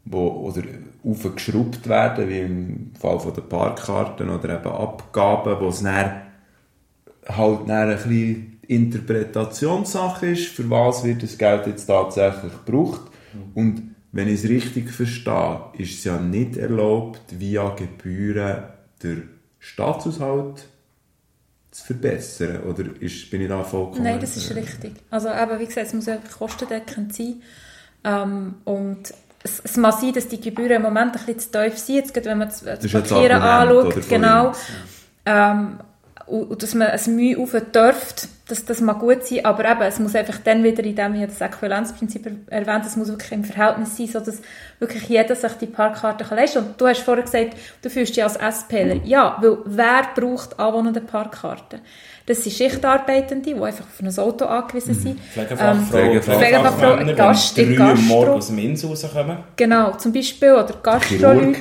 wo, 0.04 0.26
oder 0.28 0.62
aufgeschraubt 1.04 1.88
werden, 1.88 2.28
wie 2.28 2.40
im 2.40 2.90
Fall 2.98 3.20
von 3.20 3.34
der 3.34 3.42
Parkkarten 3.42 4.28
oder 4.28 4.58
eben 4.58 4.72
Abgaben, 4.72 5.60
wo 5.60 5.68
es 5.68 5.82
dann 5.82 6.22
halt 7.28 7.60
dann 7.68 7.90
ein 7.90 7.96
bisschen 7.96 8.51
Interpretationssache 8.66 10.28
ist, 10.28 10.46
für 10.48 10.68
was 10.70 11.04
wird 11.04 11.22
das 11.22 11.36
Geld 11.36 11.66
jetzt 11.66 11.86
tatsächlich 11.86 12.52
gebraucht. 12.64 13.02
Und 13.54 13.94
wenn 14.12 14.28
ich 14.28 14.44
es 14.44 14.48
richtig 14.48 14.90
verstehe, 14.90 15.60
ist 15.78 15.98
es 15.98 16.04
ja 16.04 16.18
nicht 16.18 16.56
erlaubt, 16.56 17.22
via 17.30 17.70
Gebühren 17.70 18.64
den 19.02 19.28
Staatshaushalt 19.58 20.66
zu 21.70 21.84
verbessern. 21.84 22.62
Oder 22.64 22.84
ist, 23.00 23.30
bin 23.30 23.40
ich 23.40 23.48
da 23.48 23.64
vollkommen... 23.64 24.04
Nein, 24.04 24.20
das 24.20 24.36
ist 24.36 24.54
richtig. 24.54 24.92
Also 25.10 25.28
eben, 25.28 25.58
wie 25.58 25.66
gesagt, 25.66 25.86
es 25.86 25.94
muss 25.94 26.08
einfach 26.08 26.38
kostendeckend 26.38 27.14
sein. 27.14 27.42
Ähm, 28.04 28.56
und 28.64 29.14
es, 29.42 29.60
es 29.64 29.76
mag 29.76 29.98
sein, 29.98 30.12
dass 30.12 30.28
die 30.28 30.40
Gebühren 30.40 30.72
im 30.72 30.82
Moment 30.82 31.16
ein 31.16 31.26
bisschen 31.26 31.40
zu 31.40 31.50
tief 31.50 31.78
sind, 31.78 31.96
jetzt 31.96 32.26
wenn 32.26 32.38
man 32.38 32.48
das, 32.48 32.60
ja 32.62 32.76
das 32.76 32.92
Parkieren 32.92 33.40
anschaut. 33.40 34.08
Genau. 34.08 34.48
uns. 34.48 34.58
Ähm, 35.24 35.78
und, 36.32 36.50
und 36.50 36.62
dass 36.62 36.74
man 36.74 36.88
es 36.88 37.06
Mühe 37.06 37.38
auf 37.38 37.52
dürft, 37.72 38.28
dass 38.48 38.64
das 38.64 38.80
mag 38.80 38.98
gut 39.00 39.24
sein, 39.26 39.44
aber 39.44 39.64
eben, 39.70 39.82
es 39.82 39.98
muss 39.98 40.14
einfach 40.14 40.38
dann 40.44 40.64
wieder 40.64 40.82
in 40.84 40.96
dem, 40.96 41.14
ich 41.14 41.26
das 41.26 41.40
Äquivalenzprinzip 41.40 42.26
er- 42.26 42.58
erwähnt, 42.60 42.84
es 42.86 42.96
muss 42.96 43.08
wirklich 43.08 43.32
im 43.32 43.44
Verhältnis 43.44 43.96
sein, 43.96 44.08
sodass 44.08 44.40
wirklich 44.78 45.04
jeder 45.08 45.34
sich 45.34 45.52
die 45.60 45.66
Parkkarte 45.66 46.24
kann 46.24 46.36
leisten 46.38 46.58
kann. 46.60 46.68
Und 46.68 46.80
du 46.80 46.86
hast 46.88 47.00
vorher 47.02 47.22
gesagt, 47.24 47.50
du 47.82 47.88
fühlst 47.90 48.16
dich 48.16 48.22
als 48.24 48.34
SPler. 48.36 48.96
Ja, 49.04 49.38
weil 49.40 49.58
wer 49.64 50.02
braucht 50.14 50.58
anwohnende 50.58 51.00
Parkkarten? 51.00 51.80
Das 52.26 52.42
sind 52.42 52.52
Schichtarbeitende, 52.52 53.54
die 53.54 53.60
einfach 53.60 53.84
auf 53.84 54.00
ein 54.00 54.18
Auto 54.18 54.44
angewiesen 54.46 54.94
sind. 54.94 55.20
Pflegefachfrauen, 55.20 55.86
Pflegefachfrauen, 55.86 56.38
Pflegefachmänner, 56.40 56.96
Pflegefachfrauen, 57.04 57.06
die 57.08 57.14
Gast- 57.14 57.56
Gastro. 57.78 58.02
morgens 58.14 58.34
aus 58.36 58.46
dem 58.48 58.58
Insel 58.58 58.88
rauskommen. 58.90 59.36
Genau, 59.56 59.92
zum 59.96 60.12
Beispiel, 60.12 60.52
oder 60.52 60.74
Gastroleute. 60.82 61.58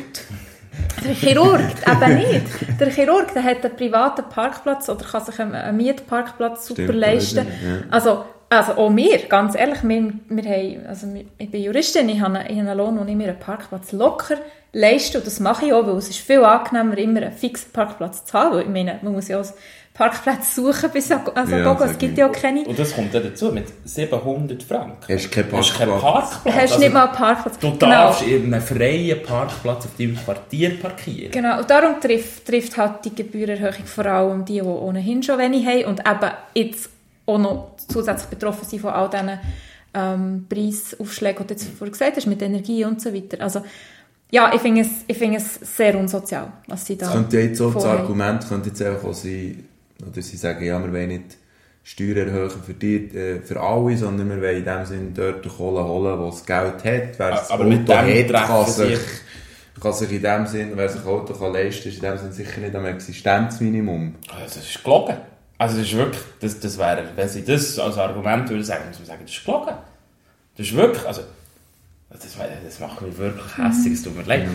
Der 1.03 1.13
Chirurg, 1.13 1.59
eben 1.59 2.15
nicht. 2.17 2.79
Der 2.79 2.89
Chirurg, 2.89 3.33
der 3.33 3.43
hat 3.43 3.65
einen 3.65 3.75
privaten 3.75 4.23
Parkplatz 4.29 4.87
oder 4.89 5.03
kann 5.03 5.23
sich 5.23 5.39
einen, 5.39 5.75
Mietparkplatz 5.75 6.67
super 6.67 6.83
Stimmt, 6.83 6.99
leisten. 6.99 7.47
ja. 7.47 7.77
Also, 7.89 8.23
also 8.49 8.73
auch 8.73 8.95
wir, 8.95 9.17
ganz 9.29 9.55
ehrlich, 9.55 9.79
wir, 9.83 10.13
wir 10.29 10.43
haben, 10.43 10.85
also 10.87 11.07
ich 11.37 11.51
bin 11.51 11.63
Juristin, 11.63 12.09
ich 12.09 12.21
habe, 12.21 12.39
einen, 12.39 12.51
ich 12.51 12.59
habe 12.59 12.69
einen 12.69 12.77
Lohn, 12.77 12.99
wo 12.99 13.05
ich 13.05 13.15
mir 13.15 13.29
einen 13.29 13.39
Parkplatz 13.39 13.91
locker 13.91 14.35
leiste 14.73 15.17
und 15.17 15.27
das 15.27 15.39
mache 15.39 15.65
ich 15.65 15.73
auch, 15.73 15.85
weil 15.85 15.95
es 15.95 16.09
ist 16.09 16.19
viel 16.19 16.43
angenehmer, 16.43 16.97
immer 16.97 17.21
einen 17.21 17.31
fixen 17.33 17.71
Parkplatz 17.71 18.25
zu 18.25 18.33
haben, 18.33 18.55
weil 18.55 18.61
ich 18.63 18.69
meine, 18.69 18.99
man 19.01 19.13
muss 19.13 19.27
ja 19.27 19.39
auch 19.39 19.45
Parkplätze 19.93 20.61
suchen 20.61 20.89
bis 20.91 21.11
an 21.11 21.21
also 21.35 21.55
Ja, 21.55 21.63
Gogo, 21.73 21.83
es 21.83 21.97
gibt 21.97 22.17
ja 22.17 22.27
auch 22.27 22.31
keine. 22.31 22.61
Und 22.63 22.79
das 22.79 22.95
kommt 22.95 23.13
dann 23.13 23.23
dazu, 23.23 23.51
mit 23.51 23.65
700 23.83 24.63
Franken. 24.63 25.13
Hast 25.13 25.25
du 25.25 25.29
keinen 25.29 25.51
Hast 25.51 25.69
du 25.73 25.77
keinen 25.77 25.89
Parkplatz? 25.99 26.01
Parkplatz? 26.01 26.43
Du 26.43 26.51
hast 26.53 26.61
Also, 26.61 26.79
nicht 26.79 26.93
mal 26.93 27.05
einen 27.07 27.15
Parkplatz. 27.15 27.57
Du 27.59 27.71
Genau. 27.71 27.91
darfst 27.91 28.21
in 28.23 28.53
einem 28.53 28.61
freien 28.63 29.21
Parkplatz 29.23 29.85
auf 29.85 29.95
deinem 29.97 30.15
Quartier 30.15 30.79
parkieren. 30.79 31.31
Genau, 31.31 31.59
und 31.59 31.69
darum 31.69 31.99
trifft, 31.99 32.45
trifft 32.45 32.77
halt 32.77 33.03
die 33.05 33.13
Gebührenerhöhung 33.13 33.85
vor 33.85 34.05
allem 34.05 34.45
die, 34.45 34.53
die 34.53 34.61
ohnehin 34.61 35.21
schon 35.23 35.37
wenig 35.37 35.65
haben 35.65 35.85
und 35.85 35.99
eben 35.99 36.31
jetzt 36.55 36.89
auch 37.25 37.37
noch 37.37 37.71
zusätzlich 37.87 38.29
betroffen 38.29 38.65
sind 38.67 38.79
von 38.79 38.91
all 38.91 39.09
diesen 39.09 39.39
ähm, 39.93 40.45
Preisaufschlägen, 40.49 41.45
die 41.47 41.53
du 41.53 41.59
jetzt 41.59 41.69
vorhin 41.77 41.91
gesagt 41.91 42.15
hast, 42.15 42.27
mit 42.27 42.41
Energie 42.41 42.85
und 42.85 43.01
so 43.01 43.13
weiter. 43.13 43.41
Also, 43.43 43.61
ja, 44.31 44.51
ich 44.55 44.61
finde 44.61 44.81
es, 44.81 44.87
ich 45.07 45.17
finde 45.17 45.37
es 45.37 45.55
sehr 45.75 45.97
unsozial, 45.97 46.47
was 46.67 46.85
sie 46.85 46.97
da 46.97 47.07
Das 47.07 47.13
könnte 47.15 47.37
ja 47.39 47.43
jetzt 47.47 47.59
auch 47.61 47.73
das. 47.73 47.83
Argument 47.85 48.47
könnte 48.47 48.69
jetzt 48.69 48.81
auch 48.81 49.13
sein, 49.13 49.65
oder 50.09 50.21
sie 50.21 50.37
sagen, 50.37 50.63
ja, 50.65 50.79
wir 50.83 50.91
wollen 50.91 51.07
nicht 51.09 51.37
Steuern 51.83 52.27
erhöhen 52.27 52.49
für, 52.63 52.73
die, 52.73 53.07
äh, 53.15 53.41
für 53.41 53.59
alle, 53.59 53.97
sondern 53.97 54.29
wir 54.29 54.41
wollen 54.41 54.57
in 54.57 54.65
dem 54.65 54.85
Sinne 54.85 55.11
dort 55.15 55.47
Kohle 55.47 55.83
holen, 55.83 56.17
der 56.19 56.27
das 56.27 56.45
Geld 56.45 56.75
hat. 56.75 57.19
Wer 57.19 57.29
das 57.31 57.49
Aber 57.49 57.65
Auto 57.65 57.93
hat, 57.93 58.47
kann 58.47 58.65
sie- 58.67 58.95
sich, 58.95 58.99
kann 59.81 59.93
sich 59.93 60.11
in 60.11 60.21
dem 60.21 60.45
Sinne, 60.47 60.71
wer 60.75 60.89
sich 60.89 61.03
Auto 61.05 61.33
kann 61.33 61.53
leisten, 61.53 61.89
ist 61.89 61.95
in 61.95 62.01
dem 62.01 62.17
Sinne 62.19 62.31
sicher 62.33 62.61
nicht 62.61 62.75
am 62.75 62.85
Existenzminimum. 62.85 64.15
Also, 64.31 64.43
das 64.59 64.69
ist 64.69 64.83
gelogen. 64.83 65.17
Also 65.57 65.77
das 65.77 65.85
ist 65.87 65.95
wirklich, 65.95 66.21
das, 66.39 66.59
das 66.59 66.77
wäre, 66.77 67.03
wenn 67.15 67.29
sie 67.29 67.43
das 67.45 67.77
als 67.77 67.97
Argument 67.97 68.49
würden 68.49 68.63
sagen, 68.63 68.83
muss 68.87 68.97
man 68.99 69.05
sagen, 69.07 69.21
das 69.25 69.31
ist 69.35 69.45
gelogen. 69.45 69.73
Das 70.57 70.65
ist 70.67 70.75
wirklich, 70.75 71.05
also, 71.05 71.21
das, 72.13 72.37
wär- 72.37 72.47
das 72.63 72.79
macht 72.79 73.01
mich 73.01 73.17
wirklich 73.17 73.57
hässlich, 73.57 73.93
es 73.93 74.03
tut 74.03 74.15
mir 74.17 74.23
leid. 74.23 74.47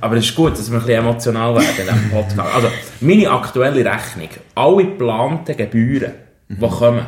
Aber 0.00 0.16
es 0.16 0.24
ist 0.26 0.34
gut, 0.34 0.52
dass 0.52 0.70
wir 0.70 0.78
ein 0.78 0.84
bisschen 0.84 1.00
emotional 1.04 1.54
werden 1.54 1.66
in 1.88 1.94
diesem 1.94 2.10
Podcast. 2.10 2.54
Also, 2.54 2.68
meine 3.00 3.30
aktuelle 3.30 3.84
Rechnung, 3.84 4.28
alle 4.54 4.84
geplanten 4.84 5.56
Gebühren, 5.56 6.12
die 6.48 6.68
kommen, 6.68 7.06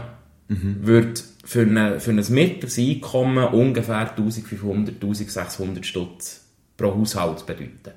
wird 0.48 1.22
für, 1.44 1.62
eine, 1.62 1.98
für 2.00 2.10
ein 2.10 2.24
mittleres 2.28 2.78
Einkommen 2.78 3.44
ungefähr 3.48 3.98
1500, 4.10 4.96
1600 5.02 5.84
Stutz 5.86 6.44
pro 6.76 6.94
Haushalt 6.94 7.46
bedeuten. 7.46 7.92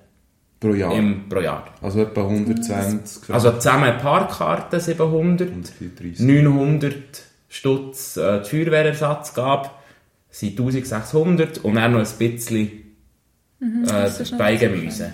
Pro 0.60 0.74
Jahr. 0.74 0.94
Im, 0.96 1.28
pro 1.28 1.42
Jahr. 1.42 1.66
Also 1.82 2.02
etwa 2.04 2.24
120 2.24 3.34
Also 3.34 3.52
zusammen 3.52 3.98
Parkkarten 3.98 4.80
700, 4.80 5.50
130. 5.50 6.20
900 6.26 6.94
Stutz 7.50 8.16
äh, 8.18 8.42
die 8.42 8.50
Feuerwehrersatzgabe 8.50 9.70
sind 10.36 10.60
1600 10.60 11.60
und 11.60 11.76
dann 11.76 11.94
noch 11.94 12.00
ein 12.00 12.18
bisschen 12.18 12.72
das 13.86 14.32
äh, 14.32 14.36
Beigemüse. 14.36 15.14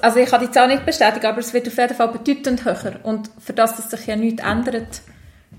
Also 0.00 0.20
ich 0.20 0.30
kann 0.30 0.40
die 0.40 0.50
Zahl 0.50 0.68
nicht 0.68 0.86
bestätigen, 0.86 1.26
aber 1.26 1.38
es 1.38 1.52
wird 1.52 1.66
auf 1.66 1.76
jeden 1.76 1.94
Fall 1.94 2.08
bedeutend 2.08 2.64
höher. 2.64 3.00
Und 3.02 3.30
für 3.38 3.52
das, 3.52 3.76
dass 3.76 3.90
sich 3.90 4.06
ja 4.06 4.16
nichts 4.16 4.42
ändert, 4.42 5.02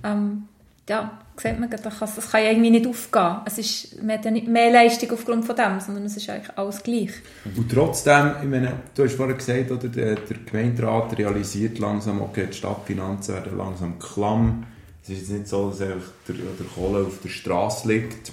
ähm, 0.04 0.48
ja, 0.90 1.20
sieht 1.36 1.60
man, 1.60 1.70
das 1.70 2.00
kann, 2.32 2.44
ja 2.44 2.50
irgendwie 2.50 2.70
nicht 2.70 2.88
aufgehen. 2.88 3.38
Es 3.46 3.58
ist, 3.58 4.02
man 4.02 4.18
hat 4.18 4.26
ja 4.26 4.32
nicht 4.32 4.48
mehr 4.48 4.72
Leistung 4.72 5.12
aufgrund 5.12 5.46
von 5.46 5.56
dem, 5.56 5.80
sondern 5.82 6.06
es 6.06 6.16
ist 6.16 6.30
eigentlich 6.30 6.58
alles 6.58 6.82
gleich. 6.82 7.12
Und 7.56 7.70
trotzdem, 7.70 8.32
ich 8.42 8.50
meine, 8.50 8.72
du 8.96 9.04
hast 9.04 9.16
vorhin 9.16 9.38
gesagt, 9.38 9.70
oder, 9.70 9.90
der, 9.90 10.16
der 10.16 10.38
Gemeinderat 10.38 11.18
realisiert 11.18 11.78
langsam, 11.80 12.22
okay, 12.22 12.48
die 12.50 12.56
Stadtfinanzen 12.56 13.36
werden 13.36 13.58
langsam 13.58 14.00
klamm. 14.00 14.66
Es 15.04 15.10
ist 15.10 15.20
jetzt 15.20 15.32
nicht 15.32 15.48
so, 15.48 15.70
dass 15.70 15.80
der, 15.80 15.98
der 16.28 16.66
Kohle 16.74 17.06
auf 17.06 17.20
der 17.22 17.30
Straße 17.30 17.88
liegt. 17.88 18.32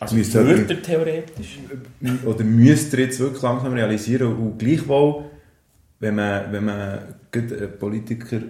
Also 0.00 0.16
Müsste 0.16 0.40
er 0.40 0.82
theoretisch. 0.82 1.58
Oder 2.24 2.42
müsst 2.42 2.94
ihr 2.94 3.00
jetzt 3.00 3.20
wirklich 3.20 3.42
langsam 3.42 3.74
realisieren 3.74 4.34
und 4.34 4.58
gleichwohl, 4.58 5.26
wenn 5.98 6.14
man, 6.14 6.50
wenn 6.50 6.64
man 6.64 6.98
Politiker 7.78 8.40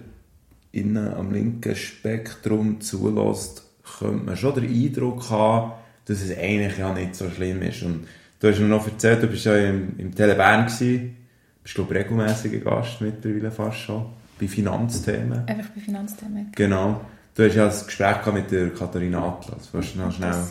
innen 0.71 1.13
am 1.13 1.33
linken 1.33 1.75
Spektrum 1.75 2.79
zulässt, 2.79 3.63
könnte 3.99 4.25
man 4.25 4.37
schon 4.37 4.55
den 4.55 4.69
Eindruck 4.69 5.29
haben, 5.29 5.73
dass 6.05 6.21
es 6.21 6.37
eigentlich 6.37 6.77
ja 6.77 6.93
nicht 6.93 7.15
so 7.15 7.29
schlimm 7.29 7.61
ist. 7.63 7.83
Und 7.83 8.07
du 8.39 8.47
hast 8.47 8.59
mir 8.59 8.67
noch 8.67 8.87
erzählt, 8.87 9.21
du 9.21 9.27
bist 9.27 9.43
ja 9.43 9.57
im, 9.57 9.93
im 9.97 10.15
Tele 10.15 10.35
Bern 10.35 10.65
gewesen, 10.65 11.17
bist 11.63 11.77
du 11.77 11.83
regelmäßiger 11.83 12.59
Gast 12.59 13.01
mittlerweile 13.01 13.51
fast 13.51 13.79
schon, 13.79 14.05
bei 14.39 14.47
Finanzthemen. 14.47 15.45
Einfach 15.47 15.69
bei 15.75 15.81
Finanzthemen. 15.81 16.53
Genau. 16.55 17.01
Du 17.35 17.43
hast 17.43 17.55
ja 17.55 17.65
ein 17.65 17.85
Gespräch 17.85 18.19
gehabt 18.19 18.33
mit 18.33 18.51
der 18.51 18.69
Katharina 18.69 19.25
Atlas. 19.27 19.73
Weißt 19.73 19.95
du 19.95 19.99
noch 19.99 20.11
schnell, 20.13 20.43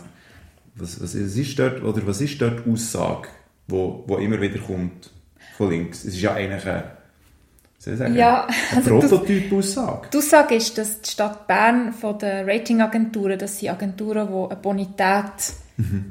was, 0.80 1.00
was, 1.02 1.14
ist 1.14 1.58
dort, 1.58 1.82
oder 1.82 2.06
was 2.06 2.20
ist 2.20 2.40
dort 2.40 2.64
die 2.66 2.70
Aussage, 2.72 3.28
wo, 3.68 4.04
wo 4.06 4.16
immer 4.16 4.40
wieder 4.40 4.58
kommt 4.58 5.10
von 5.56 5.70
links? 5.70 6.04
Es 6.04 6.14
ist 6.14 6.20
ja 6.22 6.34
eigentlich 6.34 6.66
eine, 6.66 6.84
soll 7.78 7.92
ich 7.94 7.98
sagen, 7.98 8.14
Ja, 8.16 8.46
eine 8.46 8.56
also 8.76 9.00
das- 9.00 9.10
Prototyp-Aussage. 9.10 10.08
Die 10.12 10.18
Aussage 10.18 10.54
ist, 10.56 10.76
dass 10.78 11.00
die 11.00 11.10
Stadt 11.10 11.46
Bern 11.46 11.92
von 11.92 12.18
den 12.18 12.48
Ratingagenturen, 12.48 13.38
das 13.38 13.58
sind 13.58 13.70
Agenturen, 13.70 14.28
die 14.28 14.50
eine 14.52 14.60
Bonität, 14.60 15.54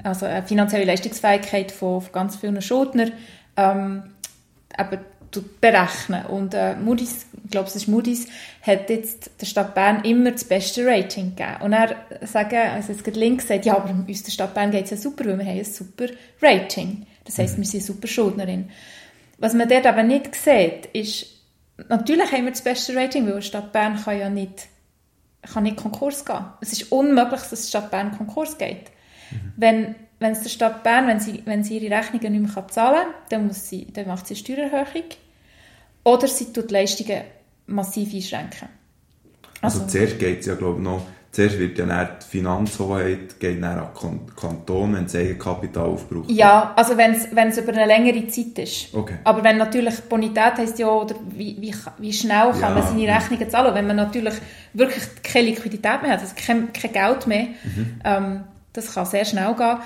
also 0.03 0.25
eine 0.25 0.43
finanzielle 0.43 0.85
Leistungsfähigkeit 0.85 1.71
von, 1.71 2.01
von 2.01 2.11
ganz 2.11 2.37
vielen 2.37 2.61
Schuldnern 2.61 3.11
ähm, 3.55 4.03
eben 4.79 4.99
berechnen. 5.61 6.25
Und 6.25 6.53
äh, 6.53 6.75
Moody's, 6.75 7.25
ich 7.43 7.51
glaube, 7.51 7.67
es 7.67 7.75
ist 7.75 7.87
Moody's, 7.87 8.27
hat 8.61 8.89
jetzt 8.89 9.31
der 9.39 9.45
Stadt 9.45 9.75
Bern 9.75 10.03
immer 10.03 10.31
das 10.31 10.43
beste 10.43 10.85
Rating 10.85 11.35
gegeben. 11.35 11.61
Und 11.61 11.73
er 11.73 11.95
sagen, 12.21 12.55
also 12.73 12.91
jetzt 12.91 13.03
gerade 13.03 13.19
links 13.19 13.47
sagt, 13.47 13.65
ja, 13.65 13.75
aber 13.75 13.89
uns 13.89 14.23
der 14.23 14.31
Stadt 14.31 14.53
Bern 14.53 14.71
geht 14.71 14.85
es 14.85 14.91
ja 14.91 14.97
super, 14.97 15.25
weil 15.25 15.37
wir 15.39 15.45
haben 15.45 15.59
ein 15.59 15.65
super 15.65 16.05
Rating. 16.41 17.05
Das 17.25 17.37
heisst, 17.37 17.57
wir 17.57 17.65
sind 17.65 17.81
eine 17.81 17.85
super 17.85 18.07
Schuldnerin. 18.07 18.69
Was 19.37 19.53
man 19.53 19.69
dort 19.69 19.85
aber 19.85 20.03
nicht 20.03 20.35
sieht, 20.35 20.87
ist, 20.93 21.27
natürlich 21.87 22.31
haben 22.31 22.45
wir 22.45 22.51
das 22.51 22.63
beste 22.63 22.95
Rating, 22.95 23.25
weil 23.25 23.35
die 23.35 23.45
Stadt 23.45 23.71
Bern 23.71 24.01
kann 24.03 24.19
ja 24.19 24.29
nicht, 24.29 24.67
kann 25.53 25.63
nicht 25.63 25.77
Konkurs 25.77 26.25
gehen. 26.25 26.45
Es 26.61 26.73
ist 26.73 26.91
unmöglich, 26.91 27.41
dass 27.41 27.61
die 27.61 27.69
Stadt 27.69 27.91
Bern 27.91 28.17
Konkurs 28.17 28.57
geht. 28.57 28.91
Wenn, 29.55 29.95
wenn 30.19 30.33
es 30.33 30.41
der 30.41 30.49
Stadt 30.49 30.83
Bern, 30.83 31.07
wenn 31.07 31.19
sie, 31.19 31.41
wenn 31.45 31.63
sie 31.63 31.77
ihre 31.77 31.95
Rechnungen 31.95 32.41
nicht 32.41 32.55
mehr 32.55 32.67
zahlen 32.67 32.95
kann, 33.03 33.13
dann, 33.29 33.47
muss 33.47 33.69
sie, 33.69 33.87
dann 33.93 34.07
macht 34.07 34.27
sie 34.27 34.33
eine 34.35 34.39
Steuererhöhung. 34.43 35.05
Oder 36.03 36.27
sie 36.27 36.51
tut 36.51 36.69
die 36.69 36.73
Leistungen 36.73 37.21
massiv 37.67 38.13
einschränken. 38.13 38.69
Also, 39.61 39.85
zuerst 39.87 40.19
geht 40.19 40.39
es 40.41 40.45
ja, 40.45 40.55
glaube 40.55 40.77
ich, 40.77 40.83
noch, 40.83 41.01
zuerst 41.31 41.59
wird 41.59 41.77
ja 41.77 42.05
die 42.05 42.25
Finanzhoheit 42.25 43.39
geht 43.39 43.61
dann 43.61 43.77
an 43.79 43.89
den 44.01 44.35
Kanton, 44.35 44.95
wenn 44.95 45.03
das 45.03 45.15
Eigenkapital 45.15 45.85
aufgebraucht 45.85 46.31
Ja, 46.31 46.73
also 46.75 46.97
wenn 46.97 47.13
es 47.13 47.57
über 47.57 47.73
eine 47.73 47.85
längere 47.85 48.25
Zeit 48.27 48.57
ist. 48.59 48.93
Okay. 48.93 49.15
Aber 49.25 49.43
wenn 49.43 49.57
natürlich 49.57 49.99
Bonität 50.01 50.57
heisst 50.57 50.79
ja, 50.79 50.87
oder 50.87 51.15
wie, 51.35 51.57
wie, 51.59 51.75
wie 51.97 52.13
schnell 52.13 52.51
kann 52.51 52.61
Ja, 52.61 52.69
man 52.69 52.83
seine. 52.83 53.07
Rechnungen 53.15 53.49
zahlen, 53.49 53.75
wenn 53.75 53.87
man 53.87 53.97
natürlich 53.97 54.35
wirklich 54.73 55.03
keine 55.23 55.47
Liquidität 55.49 56.01
mehr 56.01 56.11
hat, 56.13 56.21
also 56.21 56.33
kein, 56.35 56.71
kein 56.73 56.91
Geld 56.93 57.27
mehr, 57.27 57.47
Mhm. 57.63 58.01
ähm, 58.05 58.43
das 58.73 58.93
kann 58.93 59.05
sehr 59.05 59.25
schnell 59.25 59.53
gehen. 59.55 59.77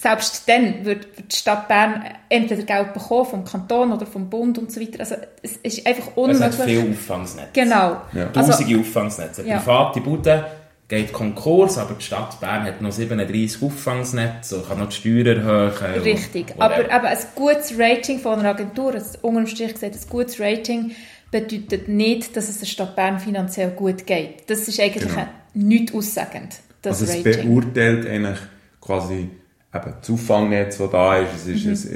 Selbst 0.00 0.48
dann 0.48 0.84
wird 0.84 1.08
die 1.32 1.34
Stadt 1.36 1.66
Bern 1.66 2.04
entweder 2.28 2.62
Geld 2.62 2.94
bekommen 2.94 3.26
vom 3.28 3.44
Kanton 3.44 3.92
oder 3.92 4.06
vom 4.06 4.30
Bund 4.30 4.56
und 4.56 4.70
so 4.70 4.80
weiter. 4.80 5.00
Also 5.00 5.16
es 5.42 5.56
ist 5.56 5.84
einfach 5.86 6.08
Es 6.12 6.16
unmöglich. 6.16 6.42
hat 6.44 6.54
viele 6.54 6.90
Auffangsnetze. 6.92 7.48
Genau. 7.52 8.00
Ja. 8.12 8.28
Also, 8.32 8.52
Tausende 8.52 8.78
Auffangsnetze. 8.80 9.40
Eine 9.42 9.50
Ja. 9.50 9.58
private 9.58 10.00
Bude 10.00 10.46
geht 10.86 11.12
Konkurs, 11.12 11.78
aber 11.78 11.94
die 11.94 12.04
Stadt 12.04 12.38
Bern 12.38 12.62
hat 12.64 12.80
noch 12.80 12.92
37 12.92 13.60
Auffangsnetze 13.60 14.58
und 14.58 14.68
kann 14.68 14.78
noch 14.78 14.88
die 14.88 14.94
Steuern 14.96 15.26
erhöhen. 15.44 16.02
Richtig. 16.02 16.54
Aber 16.58 16.78
eben 16.84 16.90
ein 16.92 17.18
gutes 17.34 17.74
Rating 17.76 18.20
von 18.20 18.38
einer 18.38 18.50
Agentur, 18.50 18.94
ein, 18.94 19.02
unterm 19.22 19.46
Strich 19.48 19.74
gesagt, 19.74 19.94
ein 19.96 20.08
gutes 20.08 20.38
Rating 20.38 20.92
bedeutet 21.32 21.88
nicht, 21.88 22.36
dass 22.36 22.48
es 22.48 22.58
der 22.60 22.66
Stadt 22.66 22.94
Bern 22.94 23.18
finanziell 23.18 23.70
gut 23.72 24.06
geht. 24.06 24.48
Das 24.48 24.60
ist 24.68 24.78
eigentlich 24.80 25.08
Genau. 25.08 25.22
ein 25.22 25.28
nichts 25.54 25.92
aussagend, 25.92 26.54
das 26.82 27.00
Also 27.02 27.12
es 27.12 27.26
Rating. 27.26 27.48
beurteilt 27.48 28.06
eigentlich 28.08 28.38
quasi 28.80 29.28
eben 29.74 29.94
das 30.00 30.10
Auffangnetz, 30.10 30.78
das 30.78 30.90
da 30.90 31.18
ist, 31.18 31.34
es 31.36 31.46
ist 31.46 31.64
Mhm. 31.64 31.72
es, 31.72 31.88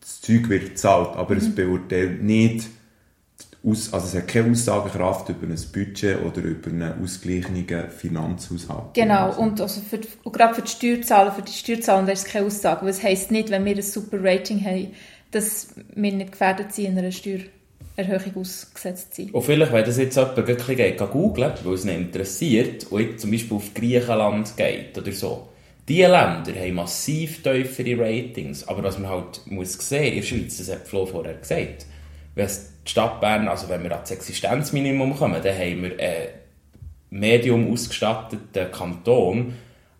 das 0.00 0.20
Zeug 0.20 0.48
wird 0.48 0.70
gezahlt, 0.70 1.16
aber 1.16 1.36
es 1.36 1.54
beurteilt 1.54 2.22
nicht, 2.22 2.66
Aus, 3.64 3.92
also 3.92 4.06
es 4.06 4.14
hat 4.14 4.28
keine 4.28 4.52
Aussagekraft 4.52 5.28
über 5.30 5.46
ein 5.46 5.58
Budget 5.72 6.22
oder 6.24 6.40
über 6.42 6.70
einen 6.70 7.02
ausgeglichenen 7.02 7.90
Finanzhaushalt. 7.90 8.94
Genau, 8.94 9.36
und, 9.36 9.60
also 9.60 9.80
für, 9.80 9.98
die- 9.98 10.08
und 10.22 10.32
gerade 10.32 10.54
für 10.54 10.62
die 10.62 10.70
Steuerzahler, 10.70 11.32
für 11.32 11.42
die 11.42 11.52
Steuerzahler 11.52 12.12
ist 12.12 12.26
es 12.26 12.32
keine 12.32 12.46
Aussage. 12.46 12.82
Weil 12.82 12.90
es 12.90 13.02
heisst 13.02 13.32
nicht, 13.32 13.50
wenn 13.50 13.64
wir 13.64 13.74
ein 13.74 13.82
super 13.82 14.18
Rating 14.22 14.64
haben, 14.64 14.92
dass 15.32 15.68
wir 15.92 16.12
nicht 16.12 16.32
gefährdet 16.32 16.72
sind, 16.72 16.96
einer 16.96 17.10
Steuererhöhung 17.10 18.36
ausgesetzt 18.36 19.16
sind. 19.16 19.34
Und 19.34 19.42
vielleicht, 19.42 19.72
wenn 19.72 19.84
das 19.84 19.98
jetzt 19.98 20.16
jemand 20.16 20.46
bisschen 20.46 20.76
geht, 20.76 20.98
googelt, 20.98 21.64
weil 21.64 21.74
es 21.74 21.84
ihn 21.84 21.90
interessiert, 21.90 22.86
und 22.90 23.18
zum 23.20 23.32
Beispiel 23.32 23.56
auf 23.56 23.74
Griechenland 23.74 24.56
geht 24.56 24.96
oder 24.96 25.12
so, 25.12 25.48
diese 25.88 26.08
Länder 26.08 26.52
haben 26.54 26.74
massiv 26.74 27.42
tiefere 27.42 27.98
Ratings. 27.98 28.68
Aber 28.68 28.82
was 28.82 28.98
man 28.98 29.10
halt 29.10 29.40
muss 29.46 29.72
sehen, 29.72 30.12
in 30.12 30.20
der 30.20 30.26
Schweiz, 30.26 30.58
das 30.58 30.70
hat 30.70 30.86
Flo 30.86 31.06
vorher 31.06 31.34
gesagt, 31.34 31.86
wenn 32.34 32.46
die 32.46 32.90
Stadt 32.90 33.20
Bern, 33.20 33.48
also 33.48 33.68
wenn 33.68 33.82
wir 33.82 33.92
an 33.92 34.00
das 34.02 34.10
Existenzminimum 34.10 35.16
kommen, 35.16 35.40
dann 35.42 35.56
haben 35.56 35.82
wir 35.82 35.98
einen 35.98 36.28
medium 37.10 37.72
ausgestatteten 37.72 38.70
Kanton, 38.70 39.54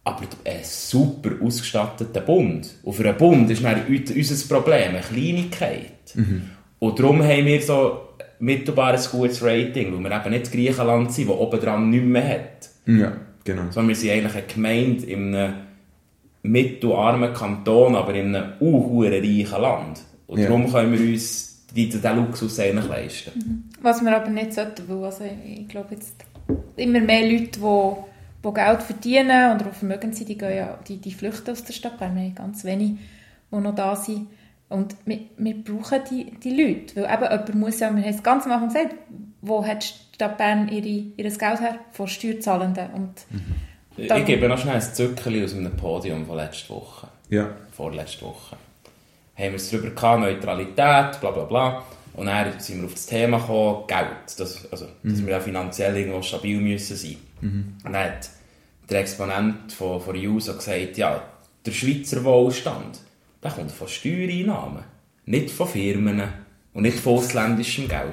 aber 0.05 0.23
einen 0.45 0.63
super 0.63 1.31
ausgestatteten 1.43 2.25
Bund. 2.25 2.71
Und 2.83 2.93
für 2.93 3.09
einen 3.09 3.19
Bund 3.19 3.51
ist 3.51 3.65
dann 3.65 3.83
unser 3.87 4.55
Problem 4.55 4.91
eine 4.91 5.01
Kleinigkeit. 5.01 6.15
Und 6.79 6.99
darum 6.99 7.23
haben 7.23 7.47
wir 7.47 7.61
so 7.61 8.09
mittelbar 8.39 8.95
ein 8.95 9.01
gutes 9.11 9.43
Rating, 9.43 9.93
weil 9.93 10.11
wir 10.11 10.21
eben 10.21 10.31
nicht 10.31 10.53
Griechenland 10.53 11.13
sind, 11.13 11.29
das 11.29 11.37
obendran 11.37 11.91
nichts 11.91 12.07
mehr 12.07 12.29
hat. 12.29 12.71
Ja, 12.87 13.17
genau. 13.45 13.63
Sondern 13.71 13.89
wir 13.89 13.97
sind 13.97 14.11
eigentlich 14.11 14.35
eine 14.35 14.47
Gemeinde 14.47 15.07
in 15.07 15.35
einem 15.35 15.55
mittelarmen 16.43 17.33
Kanton, 17.35 17.95
aber 17.97 18.15
in 18.15 18.35
einem 18.35 18.53
unhuren 18.61 19.13
reichen 19.13 19.61
Land. 19.61 20.01
Und 20.27 20.39
Ja. 20.41 20.47
darum 20.47 20.71
können 20.71 20.93
wir 20.93 21.01
uns 21.13 21.67
die- 21.75 21.89
diesen 21.89 22.17
Luxus 22.17 22.59
eigentlich 22.61 22.89
leisten. 22.89 23.71
Was 23.83 24.03
wir 24.03 24.15
aber 24.17 24.31
nicht 24.31 24.55
sollten, 24.55 24.89
weil 24.89 25.05
also 25.05 25.25
ich 25.25 25.69
glaube 25.69 25.95
jetzt 25.95 26.15
immer 26.77 27.01
mehr 27.01 27.23
Leute, 27.31 27.59
die, 27.61 28.49
die 28.49 28.55
Geld 28.55 28.83
verdienen 28.83 29.55
oder 29.57 29.67
auch 29.69 29.75
vermögend 29.75 30.15
sind, 30.17 30.29
die, 30.29 30.39
gehen 30.39 30.57
ja, 30.57 30.79
die, 30.87 30.97
die 30.99 31.13
flüchten 31.13 31.51
aus 31.51 31.65
der 31.65 31.73
Stadt 31.75 31.99
Bern. 31.99 32.15
Wir 32.17 32.23
haben 32.23 32.35
ganz 32.35 32.65
wenige, 32.65 32.99
die 33.53 33.57
noch 33.57 33.75
da 33.75 33.97
sind. 33.97 34.29
Und 34.71 34.95
wir, 35.07 35.21
wir 35.39 35.55
brauchen 35.65 36.01
die, 36.11 36.31
die 36.43 36.51
Leute, 36.51 36.97
weil 36.97 37.05
eben 37.05 37.23
jemand 37.23 37.55
muss 37.55 37.81
ja, 37.81 37.95
wir 37.95 38.03
haben 38.03 38.11
es 38.15 38.23
ganz 38.23 38.45
am 38.47 38.53
Anfang 38.53 38.69
gesagt, 38.69 38.95
wo 39.41 39.65
hat 39.67 39.83
die 39.83 40.15
Stadt 40.15 40.37
Bern 40.39 40.69
ihre, 40.69 40.87
ihr 40.87 41.31
Geld 41.39 41.61
her? 41.61 41.79
Von 41.93 42.07
Steuerzahlenden. 42.07 42.91
Und 42.95 43.13
Dann- 44.07 44.21
Ich 44.21 44.27
gebe 44.27 44.49
noch 44.49 44.59
schnell 44.59 44.75
ein 44.77 44.81
Zückerchen 44.83 45.45
aus 45.45 45.55
einem 45.55 45.77
Podium 45.77 46.27
von 46.27 46.37
letzter 46.37 46.75
Woche. 46.75 47.09
Ja. 47.31 47.49
vorletzte 47.73 48.25
Woche. 48.25 48.57
Haben 49.37 49.51
wir 49.51 49.55
es 49.55 49.71
darüber 49.71 49.91
gehabt, 49.91 50.21
Neutralität, 50.21 51.21
bla 51.21 51.31
bla 51.31 51.45
bla. 51.45 51.83
Und 52.15 52.27
dann 52.27 52.59
sind 52.59 52.79
wir 52.81 52.87
auf 52.87 52.95
das 52.95 53.07
Thema 53.07 53.39
gekommen, 53.39 53.85
Geld. 53.87 54.39
Das, 54.39 54.67
also, 54.73 54.87
dass 55.05 55.25
wir 55.25 55.31
ja 55.33 55.41
finanziell 55.41 55.97
irgendwo 55.97 56.21
stabil 56.23 56.59
müssen 56.61 56.97
sein 56.97 57.17
Und 57.41 57.77
dann 57.85 57.95
hat 57.97 58.31
der 58.91 59.01
Exponent 59.01 59.73
von, 59.73 60.01
von 60.01 60.17
JUSO 60.17 60.55
gesagt, 60.55 60.97
ja, 60.97 61.23
der 61.65 61.71
Schweizer 61.73 62.25
Wohlstand, 62.25 62.99
der 63.43 63.51
kommt 63.53 63.71
von 63.71 63.87
Steuereinnahmen, 63.87 64.83
nicht 65.27 65.51
von 65.51 65.69
Firmen 65.69 66.23
und 66.73 66.83
nicht 66.83 66.99
von 66.99 67.19
ausländischem 67.19 67.87
Geld. 67.89 68.13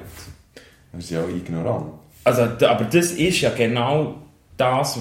Das 0.92 1.04
ist 1.06 1.10
ja 1.12 1.24
auch 1.24 1.30
ignorant. 1.30 1.94
Also, 2.26 2.42
aber 2.44 2.84
das 2.86 3.12
ist 3.14 3.42
ja 3.42 3.50
genau 3.52 4.16
das 4.58 5.00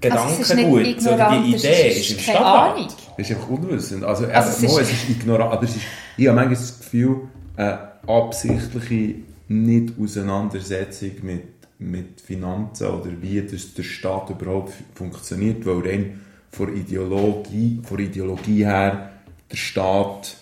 Gedankengut. 0.00 0.82
nicht 0.82 1.00
so 1.00 1.10
ignorant, 1.10 1.46
die 1.46 1.54
Idee 1.54 1.88
ist- 1.88 1.96
ist, 1.98 2.10
im 2.12 2.18
Stadtrat. 2.18 2.72
Ahnung. 2.76 2.88
Das 3.16 3.30
ist 3.30 3.36
einfach 3.36 3.48
unwissend. 3.48 4.04
Also, 4.04 4.24
Also 4.26 4.34
also 4.36 4.48
es 4.50 4.62
ist- 4.62 4.78
ist, 4.78 4.78
es 4.80 4.92
ist 4.92 5.08
ignorant, 5.10 5.52
aber 5.52 5.62
es 5.62 5.70
ist, 5.76 5.84
ich 6.16 6.26
habe 6.26 6.36
manchmal 6.36 6.56
das 6.56 6.78
Gefühl, 6.78 7.16
eine 7.56 7.78
absichtliche 8.06 9.14
Nicht-Auseinandersetzung 9.48 11.10
mit, 11.22 11.42
mit 11.78 12.20
Finanzen 12.20 12.86
oder 12.88 13.10
wie 13.20 13.40
das 13.42 13.74
der 13.74 13.82
Staat 13.82 14.30
überhaupt 14.30 14.72
funktioniert, 14.94 15.64
weil 15.66 15.80
rein 15.80 16.20
von 16.50 16.74
Ideologie, 16.76 17.80
von 17.84 17.98
Ideologie 17.98 18.64
her 18.64 19.10
der 19.50 19.56
Staat 19.56 20.36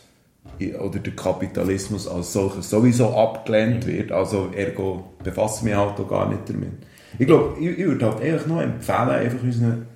oder 0.80 0.98
der 1.00 1.14
Kapitalismus 1.16 2.06
als 2.06 2.32
solches 2.32 2.70
sowieso 2.70 3.16
abgelehnt 3.16 3.86
wird. 3.86 4.12
Also 4.12 4.50
ergo 4.54 5.04
befasse 5.22 5.64
mich 5.64 5.74
halt 5.74 5.98
auch 5.98 6.08
gar 6.08 6.28
nicht 6.28 6.48
damit. 6.48 6.72
Ich 7.18 7.26
glaube, 7.26 7.58
ich, 7.60 7.78
ich 7.78 7.84
würde 7.84 8.06
halt 8.06 8.22
eigentlich 8.22 8.46
noch 8.46 8.60
empfehlen, 8.60 9.10
einfach 9.10 9.42
unseren 9.42 9.86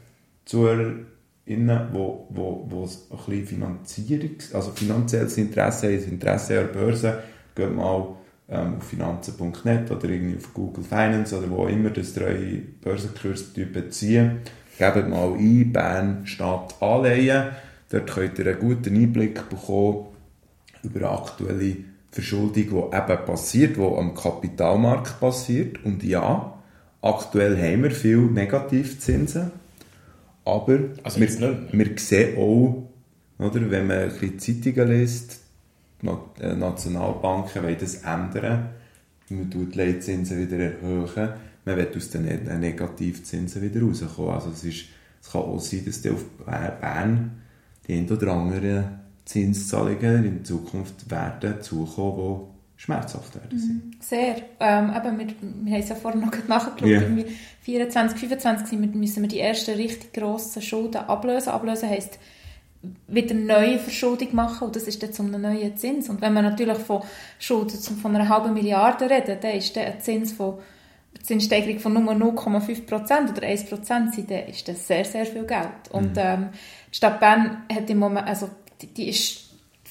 ZuhörerInnen, 0.44 1.88
wo, 1.92 2.26
wo, 2.31 2.66
wo 2.68 2.85
es 2.85 3.09
ein 3.11 3.16
bisschen 3.16 3.62
Finanzierungs-, 3.62 4.54
also 4.54 4.70
finanzielles 4.70 5.37
Interesse 5.37 5.88
haben, 5.88 6.11
Interesse 6.11 6.61
an 6.61 6.66
der 6.66 6.72
Börse, 6.72 7.22
geht 7.54 7.74
mal 7.74 8.14
ähm, 8.48 8.76
auf 8.76 8.85
finanzen.net 8.85 9.90
oder 9.90 10.09
irgendwie 10.09 10.37
auf 10.37 10.54
Google 10.54 10.85
Finance 10.85 11.37
oder 11.37 11.50
wo 11.50 11.66
immer 11.66 11.90
das 11.90 12.14
treue 12.14 12.62
Börsenkurs 12.81 13.42
beziehen. 13.52 14.38
Gebt 14.78 15.09
mal 15.09 15.35
ein, 15.35 15.72
Bern 15.72 16.26
Stadt 16.26 16.81
Anleihen. 16.81 17.48
Dort 17.90 18.11
könnt 18.11 18.38
ihr 18.38 18.46
einen 18.46 18.61
guten 18.61 18.94
Einblick 18.94 19.48
bekommen 19.48 20.07
über 20.83 21.11
aktuelle 21.11 21.76
Verschuldung, 22.11 22.52
die 22.54 22.96
eben 22.96 23.24
passiert, 23.26 23.76
die 23.76 23.83
am 23.83 24.14
Kapitalmarkt 24.14 25.18
passiert. 25.18 25.85
Und 25.85 26.02
ja, 26.04 26.57
aktuell 27.02 27.56
haben 27.56 27.84
wir 27.84 27.90
viele 27.90 28.22
Negativzinsen, 28.22 29.50
aber 30.44 30.78
Also 31.02 31.20
wir, 31.20 31.28
wir 31.72 31.98
sehen 31.98 32.37
auch, 32.38 32.88
oder, 33.38 33.70
wenn 33.70 33.87
man 33.87 33.98
ein 33.98 34.08
bisschen 34.08 34.38
Zeitungen 34.38 34.88
liest, 34.88 35.40
die 36.02 36.42
äh, 36.42 36.54
Nationalbanken 36.54 37.62
wollen 37.62 37.76
das 37.78 37.96
ändern, 37.96 38.70
man 39.30 39.50
tut 39.50 39.74
die 39.74 39.78
Leitzinsen 39.78 40.38
wieder 40.38 40.56
erhöhen, 40.58 41.30
man 41.64 41.76
will 41.76 41.88
aus 41.94 42.11
den 42.11 42.24
Ne- 42.24 42.58
Negativzinsen 42.58 43.62
wieder 43.62 43.82
rauskommen. 43.82 44.30
Also 44.30 44.50
es, 44.50 44.64
ist, 44.64 44.84
es 45.22 45.30
kann 45.30 45.42
auch 45.42 45.61
sein, 45.61 45.84
dass 45.84 46.00
dann 46.02 46.14
auf 46.14 46.24
Bern 46.46 47.42
die 47.87 47.94
ein 47.98 48.11
oder 48.11 48.32
anderen 48.32 48.84
Zinszahlungen 49.24 50.24
in 50.24 50.44
Zukunft 50.44 51.11
werden 51.11 51.61
zukommen, 51.61 52.40
die 52.46 52.57
schmerzhaft 52.78 53.34
werden 53.34 53.58
sind. 53.58 54.02
Sehr. 54.02 54.36
Ähm, 54.60 54.92
eben, 54.96 55.18
wir, 55.18 55.26
wir 55.64 55.72
haben 55.74 55.82
es 55.82 55.88
ja 55.88 55.96
vorhin 55.96 56.20
noch 56.20 56.30
gerade 56.30 56.48
nachgeschaut. 56.48 56.88
Irgendwie 56.88 57.26
24, 57.62 58.18
25 58.18 58.68
sind 58.68 58.80
wir, 58.80 58.98
müssen 58.98 59.22
wir 59.22 59.28
die 59.28 59.40
ersten 59.40 59.74
richtig 59.74 60.14
grossen 60.14 60.62
Schulden 60.62 60.98
ablösen. 60.98 61.50
Ablösen 61.50 61.90
heisst 61.90 62.18
wieder 63.08 63.34
neue 63.34 63.80
Verschuldung 63.80 64.32
machen 64.36 64.68
und 64.68 64.76
das 64.76 64.84
ist 64.84 65.02
dann 65.02 65.12
zu 65.12 65.24
einem 65.24 65.42
neuen 65.42 65.76
Zins. 65.76 66.08
Und 66.08 66.20
wenn 66.20 66.32
man 66.32 66.44
natürlich 66.44 66.78
von 66.78 67.02
Schulden 67.40 67.76
von 67.78 68.14
einer 68.14 68.28
halben 68.28 68.54
Milliarde 68.54 69.10
reden, 69.10 69.38
dann 69.42 69.52
ist 69.56 69.76
dann 69.76 69.84
ein 69.84 70.00
Zins 70.00 70.32
von 70.32 70.58
Zinssteigerung 71.20 71.80
von 71.80 71.92
nur 71.94 72.14
0,5% 72.14 73.30
oder 73.30 73.42
1% 73.42 73.84
sein, 73.84 74.26
dann 74.28 74.46
ist 74.46 74.68
das 74.68 74.86
sehr, 74.86 75.04
sehr 75.04 75.26
viel 75.26 75.44
Geld. 75.44 75.90
Und 75.90 76.12
ähm, 76.16 76.50
die 76.92 76.96
Stadt 76.96 77.18
Bern 77.18 77.64
hat 77.72 77.90
im 77.90 77.98
Moment, 77.98 78.28
also 78.28 78.48
die, 78.80 78.86
die 78.86 79.08
ist 79.08 79.47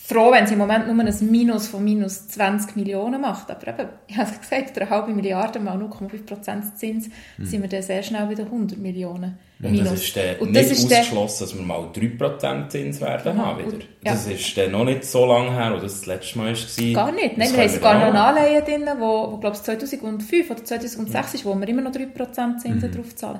froh, 0.07 0.31
wenn 0.31 0.47
sie 0.47 0.53
im 0.53 0.59
Moment 0.59 0.87
nur 0.87 0.97
ein 1.03 1.29
Minus 1.29 1.67
von 1.67 1.83
minus 1.83 2.27
20 2.29 2.75
Millionen 2.77 3.19
macht. 3.19 3.51
Aber 3.51 3.67
eben, 3.67 3.89
ich 4.07 4.15
habe 4.17 4.29
es 4.31 4.39
gesagt, 4.39 4.71
oder 4.77 4.81
eine 4.83 4.89
halbe 4.89 5.11
Milliarde 5.13 5.59
mal 5.59 5.77
0,5% 5.77 6.75
Zins, 6.75 7.09
sind 7.41 7.61
wir 7.61 7.67
dann 7.69 7.81
sehr 7.81 8.01
schnell 8.03 8.29
wieder 8.29 8.43
100 8.45 8.77
Millionen 8.79 9.37
Und 9.61 9.71
Minus. 9.71 9.89
das 9.89 10.01
ist 10.03 10.15
dann 10.15 10.35
Und 10.39 10.51
nicht 10.51 10.71
das 10.71 10.77
ist 10.77 10.85
ausgeschlossen, 10.91 11.43
dass 11.43 11.55
wir 11.57 11.61
mal 11.65 11.89
3% 11.93 12.69
Zins 12.71 13.01
werden 13.01 13.33
Genau. 13.33 13.45
haben 13.45 13.59
wieder. 13.59 13.73
Und- 13.73 13.81
ja. 14.05 14.11
Das 14.13 14.27
ist 14.27 14.57
dann 14.57 14.71
noch 14.71 14.85
nicht 14.85 15.03
so 15.03 15.25
lange 15.25 15.51
her, 15.51 15.71
als 15.73 15.81
das, 15.81 16.05
letzte 16.05 16.37
Mal 16.37 16.53
war. 16.53 16.93
Gar 16.93 17.11
nicht. 17.11 17.37
Nein, 17.37 17.51
wir 17.53 17.59
haben 17.63 17.69
sogar 17.69 18.11
noch 18.11 18.19
Anleihen 18.19 18.63
drin, 18.63 18.83
wo, 18.99 19.31
wo 19.33 19.37
glaube 19.37 19.55
ich 19.57 19.63
2005 19.63 20.49
oder 20.51 20.63
2006 20.63 21.33
ist, 21.33 21.45
wo 21.45 21.53
wir 21.55 21.67
immer 21.67 21.81
noch 21.81 21.91
3% 21.91 22.59
Zinsen 22.59 22.91
drauf 22.91 23.13
zahlen. 23.15 23.39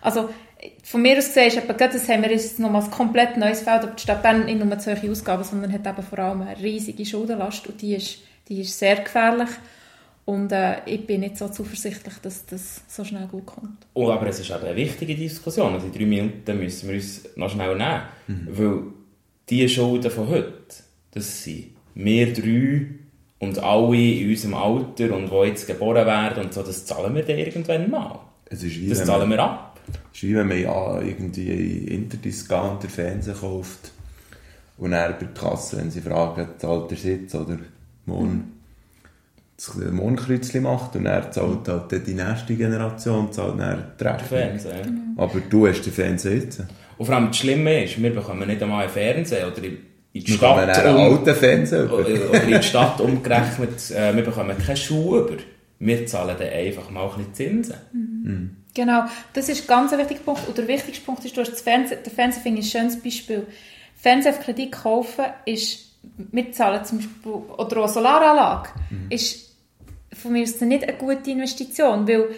Also 0.00 0.30
von 0.82 1.02
mir 1.02 1.18
aus 1.18 1.26
gesehen 1.26 1.48
ist 1.48 1.56
eben, 1.56 1.68
gerade 1.68 1.92
das 1.92 2.08
haben 2.08 2.22
wir 2.22 2.30
jetzt 2.30 2.58
nochmal 2.58 2.82
ein 2.82 2.90
komplett 2.90 3.36
neues 3.36 3.60
Feld, 3.60 3.82
aber 3.82 3.92
die 3.92 4.02
Stadt 4.02 4.22
Bern 4.22 4.44
nicht 4.44 4.58
nur 4.58 4.76
hohe 4.76 5.10
Ausgaben, 5.10 5.44
sondern 5.44 5.72
hat 5.72 5.86
eben 5.86 6.06
vor 6.06 6.18
allem 6.18 6.42
eine 6.42 6.58
riesige 6.58 7.04
Schuldenlast 7.04 7.66
und 7.66 7.80
die 7.80 7.94
ist, 7.94 8.18
die 8.48 8.60
ist 8.60 8.78
sehr 8.78 8.96
gefährlich. 8.96 9.50
Und 10.24 10.52
äh, 10.52 10.84
ich 10.84 11.06
bin 11.06 11.20
nicht 11.20 11.38
so 11.38 11.48
zuversichtlich, 11.48 12.14
dass 12.20 12.44
das 12.44 12.82
so 12.86 13.02
schnell 13.02 13.26
gut 13.28 13.46
kommt. 13.46 13.86
Oh, 13.94 14.10
aber 14.10 14.26
es 14.26 14.40
ist 14.40 14.50
eben 14.50 14.62
eine 14.62 14.76
wichtige 14.76 15.14
Diskussion. 15.14 15.72
Also 15.72 15.86
in 15.86 15.92
drei 15.92 16.04
Minuten 16.04 16.58
müssen 16.58 16.88
wir 16.88 16.96
uns 16.96 17.22
noch 17.36 17.48
schnell 17.48 17.74
nehmen. 17.74 18.02
Weil 18.46 18.82
die 19.48 19.66
Schulden 19.70 20.10
von 20.10 20.28
heute, 20.28 20.52
das 21.12 21.44
sind 21.44 21.68
wir 21.94 22.32
drei 22.34 22.86
und 23.38 23.58
alle 23.58 23.96
in 23.96 24.28
unserem 24.28 24.54
Alter 24.54 25.16
und 25.16 25.30
die 25.30 25.48
jetzt 25.48 25.66
geboren 25.66 26.06
werden 26.06 26.44
und 26.44 26.52
so, 26.52 26.62
das 26.62 26.84
zahlen 26.84 27.14
wir 27.14 27.22
dann 27.22 27.38
irgendwann 27.38 27.88
mal. 27.88 28.20
Es 28.50 28.62
ist 28.62 28.80
wie 28.80 28.88
Das 28.88 29.04
zahlen 29.04 29.28
wir 29.30 29.38
ab. 29.38 29.67
Ist 30.18 30.24
wie 30.24 30.34
wenn 30.34 30.48
man 30.48 30.60
ja 30.60 31.00
irgendwie 31.00 31.84
Interdiscounter 31.94 32.88
Fernsehen 32.88 33.36
kauft 33.40 33.92
und 34.76 34.90
dann 34.90 35.12
bei 35.12 35.26
der 35.26 35.28
Kasse, 35.28 35.76
wenn 35.76 35.92
sie 35.92 36.00
fragen, 36.00 36.48
zahlt 36.58 36.90
der 36.90 36.98
Sitz 36.98 37.36
oder 37.36 37.56
morgen 38.04 38.52
das 39.56 39.76
Mondkreuzchen 39.76 40.64
macht 40.64 40.96
und 40.96 41.06
er 41.06 41.30
zahlt 41.30 41.68
halt 41.68 41.92
dann 41.92 42.04
die 42.04 42.14
nächste 42.14 42.56
Generation 42.56 43.30
zahlt 43.30 43.60
dann 43.60 43.84
die 43.98 44.04
Rechnung. 44.04 44.28
Fernsehen. 44.28 45.14
Aber 45.16 45.38
du 45.38 45.68
hast 45.68 45.82
den 45.82 45.92
Fernseher 45.92 46.34
jetzt. 46.34 46.64
Und 46.96 47.06
vor 47.06 47.14
allem 47.14 47.28
das 47.28 47.36
Schlimme 47.36 47.84
ist, 47.84 48.02
wir 48.02 48.12
bekommen 48.12 48.48
nicht 48.48 48.60
einmal 48.60 48.84
einen 48.84 48.92
Fernseher 48.92 49.46
oder 49.46 49.62
in 49.62 49.78
die 50.14 50.26
Wir 50.26 50.40
haben 50.40 50.64
Stadt 50.64 50.84
einen 50.84 50.96
um, 50.96 51.12
alten 51.12 51.34
Fernseher. 51.36 51.92
oder 51.92 52.42
in 52.42 52.48
die 52.48 52.62
Stadt 52.64 53.00
umgerechnet, 53.00 53.90
äh, 53.92 54.16
wir 54.16 54.24
bekommen 54.24 54.58
keine 54.58 54.76
Schuhe 54.76 55.20
über. 55.20 55.36
Wir 55.78 56.06
zahlen 56.06 56.34
dann 56.36 56.48
einfach 56.48 56.90
mal 56.90 57.04
ein 57.04 57.18
bisschen 57.18 57.62
Zinsen. 57.62 58.57
Genau, 58.74 59.04
das 59.32 59.48
ist 59.48 59.66
ganz 59.66 59.92
ein 59.92 59.98
wichtiger 59.98 60.20
Punkt. 60.20 60.46
Und 60.46 60.56
der 60.56 60.68
wichtigste 60.68 61.04
Punkt 61.04 61.24
ist, 61.24 61.36
du 61.36 61.40
hast 61.40 61.50
das 61.50 61.62
Fernsehen, 61.62 62.00
der 62.04 62.12
Fernseher 62.12 62.42
finde 62.42 62.60
ich 62.60 62.66
ein 62.74 62.80
schönes 62.80 63.02
Beispiel. 63.02 63.46
Fernseher 63.96 64.32
auf 64.32 64.40
Kredit 64.40 64.72
kaufen 64.72 65.24
ist, 65.44 65.86
wir 66.16 66.52
zahlen 66.52 66.84
zum 66.84 66.98
Beispiel, 66.98 67.32
oder 67.32 67.76
auch 67.78 67.84
eine 67.84 67.88
Solaranlage, 67.88 68.68
ist 69.10 69.48
von 70.12 70.32
mir 70.32 70.42
aus 70.42 70.60
nicht 70.60 70.84
eine 70.84 70.96
gute 70.96 71.30
Investition, 71.30 72.06
weil 72.06 72.28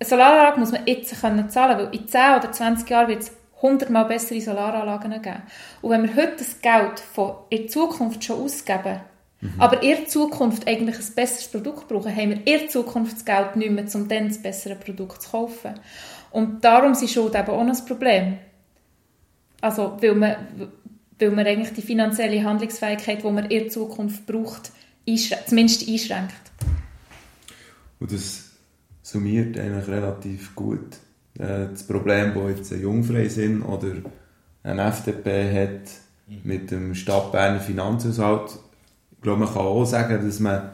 eine 0.00 0.08
Solaranlage 0.08 0.60
muss 0.60 0.72
man 0.72 0.86
jetzt 0.86 1.20
können 1.20 1.48
zahlen, 1.48 1.78
weil 1.78 1.94
in 1.94 2.08
10 2.08 2.20
oder 2.38 2.52
20 2.52 2.90
Jahren 2.90 3.08
wird 3.08 3.22
es 3.22 3.32
100 3.56 3.88
mal 3.90 4.04
bessere 4.04 4.40
Solaranlagen 4.40 5.22
geben. 5.22 5.42
Und 5.80 5.90
wenn 5.90 6.02
wir 6.02 6.16
heute 6.16 6.36
das 6.38 6.60
Geld 6.60 7.00
von 7.00 7.36
in 7.50 7.68
Zukunft 7.68 8.24
schon 8.24 8.42
ausgeben, 8.42 9.00
aber 9.58 9.82
in 9.82 10.06
Zukunft 10.06 10.66
eigentlich 10.66 10.96
ein 10.96 11.14
besseres 11.14 11.48
Produkt 11.48 11.88
brauchen, 11.88 12.14
haben 12.14 12.30
wir 12.30 12.46
in 12.46 12.68
Zukunft 12.68 13.16
das 13.16 13.24
Geld 13.24 13.56
nicht 13.56 13.70
mehr, 13.70 13.84
um 13.94 14.08
dann 14.08 14.28
das 14.28 14.38
bessere 14.38 14.74
Produkt 14.74 15.22
zu 15.22 15.30
kaufen. 15.30 15.74
Und 16.30 16.64
darum 16.64 16.94
sind 16.94 17.10
Schulden 17.10 17.36
eben 17.36 17.50
auch 17.50 17.60
ein 17.60 17.86
Problem. 17.86 18.38
Also, 19.60 19.96
weil 20.00 20.14
man, 20.14 20.36
weil 21.18 21.30
man 21.30 21.46
eigentlich 21.46 21.72
die 21.72 21.82
finanzielle 21.82 22.42
Handlungsfähigkeit, 22.42 23.22
die 23.22 23.30
man 23.30 23.46
in 23.46 23.70
Zukunft 23.70 24.26
braucht, 24.26 24.72
einschrä 25.08 25.36
zumindest 25.46 25.88
einschränkt. 25.88 26.34
Und 28.00 28.12
das 28.12 28.50
summiert 29.02 29.58
eigentlich 29.58 29.88
relativ 29.88 30.54
gut 30.54 30.96
äh, 31.38 31.68
das 31.70 31.86
Problem, 31.86 32.34
das 32.34 32.58
jetzt 32.58 32.72
ein 32.72 32.82
Jungfreisinn 32.82 33.62
oder 33.62 33.92
ein 34.62 34.78
FDP 34.78 35.52
hat 35.52 35.90
mit 36.42 36.70
dem 36.70 36.94
Stadtberner 36.94 37.60
Finanzhaushalt. 37.60 38.58
Glaube, 39.24 39.40
man 39.40 39.48
kann 39.48 39.62
auch 39.62 39.84
sagen, 39.86 40.24
dass 40.24 40.38
man, 40.38 40.70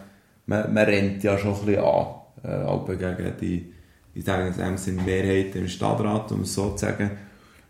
man, 0.46 0.74
man 0.74 0.84
rennt 0.84 1.22
ja 1.22 1.38
schon 1.38 1.54
ein 1.54 1.66
bisschen 1.66 1.84
an, 1.84 2.06
äh, 2.42 2.66
gegen 2.96 3.32
die, 3.40 3.72
ich 4.12 4.24
sage 4.24 4.48
in 4.48 4.54
Sinne, 4.76 5.02
Mehrheit 5.02 5.54
im 5.54 5.68
Stadtrat, 5.68 6.32
um 6.32 6.40
es 6.40 6.54
so 6.54 6.70
zu 6.70 6.78
sagen. 6.78 7.12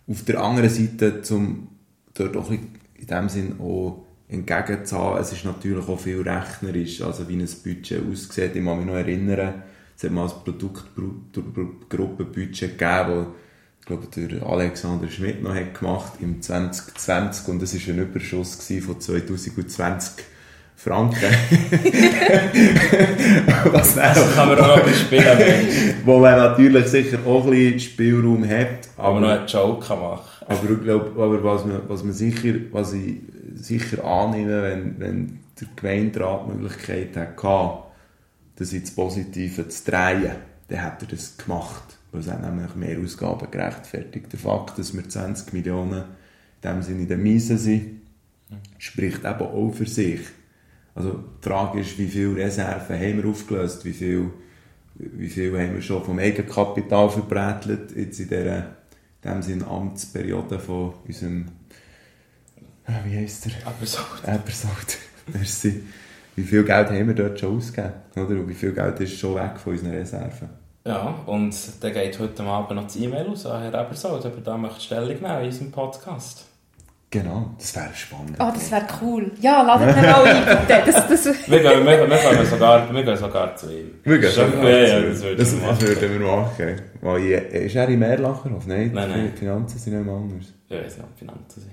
Auf 0.09 0.25
der 0.25 0.43
anderen 0.43 0.71
Seite, 0.71 1.21
zum 1.21 1.69
dort 2.15 2.35
auch 2.35 2.51
in 2.51 2.71
dem 2.99 3.29
Sinn 3.29 3.61
auch 3.61 4.07
entgegenzahlen, 4.27 5.21
es 5.21 5.33
ist 5.33 5.45
natürlich 5.45 5.87
auch 5.87 6.01
viel 6.01 6.23
rechnerisch, 6.23 7.03
also 7.03 7.29
wie 7.29 7.37
ein 7.37 7.47
Budget 7.63 8.03
aussieht. 8.11 8.57
Ich 8.57 8.65
kann 8.65 8.79
mich 8.79 8.87
noch 8.87 8.95
erinnern, 8.95 9.63
es 9.95 10.05
hat 10.05 10.13
mal 10.13 10.25
ein 10.25 10.33
Produktgruppenbudget 10.45 12.79
gegeben, 12.79 13.27
ich 13.81 13.87
glaube, 13.87 14.07
der 14.17 14.47
Alexander 14.47 15.09
Schmidt 15.09 15.43
noch 15.43 15.55
hat 15.55 15.79
gemacht 15.79 16.15
im 16.21 16.41
2020 16.41 17.49
und 17.49 17.63
es 17.63 17.75
war 17.75 17.95
ein 17.95 18.01
Überschuss 18.01 18.55
von 18.55 18.99
2020 18.99 20.25
Franken. 20.83 21.19
Was 23.73 23.95
Das 23.95 24.35
kann 24.35 24.49
man 24.49 24.59
auch 24.61 24.79
noch 24.79 24.95
spielen, 24.95 25.39
wo 26.05 26.19
man 26.19 26.37
natürlich 26.37 26.87
sicher 26.87 27.19
auch 27.27 27.45
ein 27.45 27.51
bisschen 27.51 27.81
Spielraum 27.81 28.49
hat, 28.49 28.89
aber 28.97 29.21
noch 29.21 29.29
einen 29.29 29.47
Joke 29.47 29.87
kann 29.87 30.01
machen 30.01 30.31
aber 30.51 30.69
ich 30.69 30.81
glaube, 30.81 31.23
aber 31.23 31.45
was, 31.45 31.65
man, 31.65 31.83
was, 31.87 32.03
man 32.03 32.13
sicher, 32.13 32.55
was 32.73 32.93
ich 32.93 33.19
sicher 33.55 34.05
annehme, 34.05 34.63
wenn, 34.63 34.99
wenn 34.99 35.39
der 35.61 35.69
Gemeinderat 35.77 36.49
die 36.49 36.59
Möglichkeit 36.59 37.17
hatte, 37.17 37.85
das 38.57 38.73
ins 38.73 38.93
Positive 38.93 39.69
zu 39.69 39.85
drehen, 39.89 40.33
dann 40.67 40.83
hat 40.83 41.03
er 41.03 41.09
das 41.09 41.37
gemacht. 41.37 41.99
Weil 42.11 42.23
es 42.23 42.29
hat 42.29 42.43
nämlich 42.43 42.75
mehr 42.75 42.99
Ausgaben 42.99 43.49
gerechtfertigt. 43.49 44.33
Der 44.33 44.41
Fakt, 44.41 44.77
dass 44.77 44.93
wir 44.93 45.09
20 45.09 45.53
Millionen 45.53 46.03
in 46.63 46.69
dem 46.69 46.83
Sinne 46.83 47.03
in 47.03 47.09
der 47.09 47.19
Miese 47.19 47.57
sind, 47.57 48.01
spricht 48.79 49.25
eben 49.25 49.41
auch 49.41 49.71
für 49.71 49.87
sich. 49.87 50.21
Also 50.95 51.25
die 51.43 51.49
Frage 51.49 51.81
ist, 51.81 51.99
wie 51.99 52.09
viele 52.09 52.37
Reserven 52.37 52.97
haben 52.97 53.23
wir 53.23 53.31
aufgelöst, 53.31 53.85
wie 53.85 53.93
viel, 53.93 54.31
wie 54.95 55.29
viel 55.29 55.57
haben 55.59 55.75
wir 55.75 55.83
schon 55.83 56.05
vom 56.05 56.19
Eigenkapital 56.19 57.09
verbrätelt, 57.11 57.97
jetzt 57.97 58.21
in 58.21 58.29
dieser 58.29 58.67
dem 59.25 59.43
Sinne 59.43 59.67
Amtsperiode 59.67 60.59
von 60.59 60.95
unserem, 61.07 61.47
äh, 62.87 62.93
wie 63.05 63.19
heisst 63.19 63.47
er? 63.47 64.35
Ebersold. 64.35 64.99
Merci. 65.33 65.83
Wie 66.37 66.43
viel 66.43 66.65
Geld 66.65 66.89
haben 66.89 67.07
wir 67.07 67.15
dort 67.15 67.39
schon 67.39 67.57
ausgegeben? 67.57 67.95
Oder? 68.17 68.41
Und 68.41 68.49
wie 68.49 68.55
viel 68.55 68.73
Geld 68.73 69.01
ist 69.01 69.19
schon 69.19 69.35
weg 69.35 69.59
von 69.59 69.73
unseren 69.75 69.93
Reserven? 69.93 70.49
Ja, 70.87 71.23
und 71.27 71.55
dann 71.83 71.93
geht 71.93 72.19
heute 72.19 72.43
Abend 72.45 72.77
noch 72.77 72.85
das 72.85 72.97
E-Mail 72.97 73.27
aus 73.27 73.45
an 73.45 73.63
Herr 73.63 73.85
Ebersold, 73.85 74.25
ob 74.25 74.37
er 74.37 74.43
da 74.43 74.57
möchte 74.57 74.81
Stellung 74.81 75.09
nehmen 75.09 75.41
in 75.41 75.47
unserem 75.47 75.71
Podcast. 75.71 76.47
Genau, 77.13 77.51
das 77.59 77.75
wäre 77.75 77.91
spannend. 77.93 78.37
Oh, 78.39 78.53
das 78.55 78.71
wäre 78.71 78.87
cool. 79.03 79.33
Ja, 79.41 79.63
ladet 79.63 79.97
ihn 79.97 80.05
auch 80.11 80.25
ein, 80.25 80.45
bitte. 80.67 80.83
Das, 80.87 81.09
das, 81.09 81.25
Wir 81.51 81.59
gehen, 81.61 81.85
wir, 81.85 82.09
wir, 82.09 82.37
gehen 82.37 82.47
sogar, 82.47 82.95
wir 82.95 83.03
gehen 83.03 83.17
sogar 83.17 83.57
zu 83.57 83.67
ihm. 83.67 83.91
Wir 84.05 84.19
gehen 84.19 84.31
schon 84.31 84.63
ja, 84.63 84.69
ja, 84.69 85.01
das 85.01 85.21
würden 85.23 85.39
das, 85.39 85.53
wir 85.53 85.61
das 85.61 85.71
machen. 85.81 85.81
würden 85.89 86.21
wir 86.21 86.27
machen. 86.37 86.81
Weil 87.01 87.23
ist 87.67 87.75
er 87.75 87.89
in 87.89 87.99
Mehrlacherhof? 87.99 88.65
Nein, 88.67 88.93
Nein, 88.95 89.11
nein. 89.11 89.33
die 89.35 89.39
Finanzen 89.39 89.77
sind 89.79 89.95
nicht 89.97 90.07
mehr 90.07 90.15
anders. 90.15 90.45
Ja, 90.69 90.79
ich 90.79 90.85
weiß 90.87 90.97
nicht, 90.99 91.09
Finanzen 91.19 91.61
sind. 91.63 91.73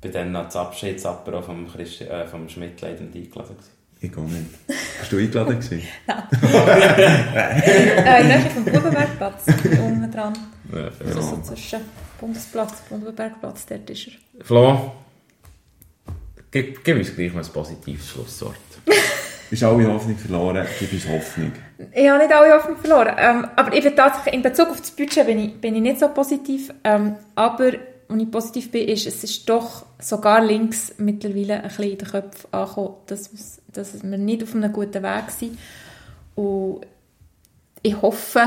Bei 0.00 0.08
dann 0.10 0.30
noch 0.30 0.44
das 0.44 0.54
Abschiedsapero 0.56 1.42
vom, 1.42 1.66
Christi, 1.68 2.04
äh, 2.04 2.24
vom 2.28 2.48
Schmidt 2.48 2.80
leider 2.82 3.00
nicht 3.02 3.16
eingeladen 3.16 3.56
gewesen. 3.56 3.70
Ich 3.98 4.12
gehe 4.12 4.22
nicht. 4.24 4.66
Bist 5.00 5.10
du 5.12 5.16
eingeladen 5.16 5.58
gewesen? 5.58 5.82
äh, 6.86 8.20
in 8.20 8.28
der 8.28 8.38
Nähe 8.38 8.50
vom 8.50 8.64
Bubenbergplatz, 8.64 9.44
unten 9.82 10.12
dran. 10.12 10.34
Ja, 10.72 10.88
Also 11.04 11.20
so 11.20 11.40
zwischen 11.42 11.80
Bundesplatz 12.20 12.82
und 12.90 13.00
Bubenbergplatz, 13.00 13.66
dort 13.66 13.88
ist 13.90 14.08
er. 14.08 14.44
Flo, 14.44 14.92
gib, 16.50 16.84
gib 16.84 16.96
uns 16.96 17.14
gleich 17.14 17.32
mal 17.32 17.44
ein 17.44 17.52
positives 17.52 18.08
Schlusswort. 18.08 18.56
Ist 19.50 19.62
alle 19.62 19.86
Hoffnung 19.86 20.16
verloren? 20.16 20.66
Gib 20.80 20.92
uns 20.92 21.08
Hoffnung. 21.08 21.52
Ich 21.92 22.08
habe 22.08 22.18
nicht 22.18 22.34
alle 22.34 22.52
Hoffnung 22.52 22.76
verloren. 22.78 23.14
Ähm, 23.16 23.46
aber 23.54 23.72
ich 23.72 23.84
bin 23.84 23.94
tatsächlich, 23.94 24.34
in 24.34 24.42
Bezug 24.42 24.70
auf 24.70 24.80
das 24.80 24.90
Budget 24.90 25.24
bin 25.24 25.38
ich, 25.38 25.60
bin 25.60 25.76
ich 25.76 25.82
nicht 25.82 26.00
so 26.00 26.08
positiv. 26.08 26.72
Ähm, 26.82 27.14
aber, 27.36 27.72
wenn 28.08 28.20
ich 28.20 28.30
positiv 28.30 28.72
bin, 28.72 28.88
ist, 28.88 29.06
es 29.06 29.22
ist 29.22 29.48
doch 29.48 29.86
sogar 30.00 30.44
links 30.44 30.94
mittlerweile 30.98 31.62
ein 31.62 31.68
bisschen 31.68 31.84
in 31.92 31.98
den 31.98 32.08
Köpfen 32.08 32.52
angekommen, 32.52 32.94
dass, 33.06 33.30
dass 33.72 34.02
wir 34.02 34.18
nicht 34.18 34.42
auf 34.42 34.54
einem 34.54 34.72
guten 34.72 35.02
Weg 35.02 35.30
sind. 35.30 35.58
Und 36.34 36.80
ich 37.82 38.02
hoffe, 38.02 38.42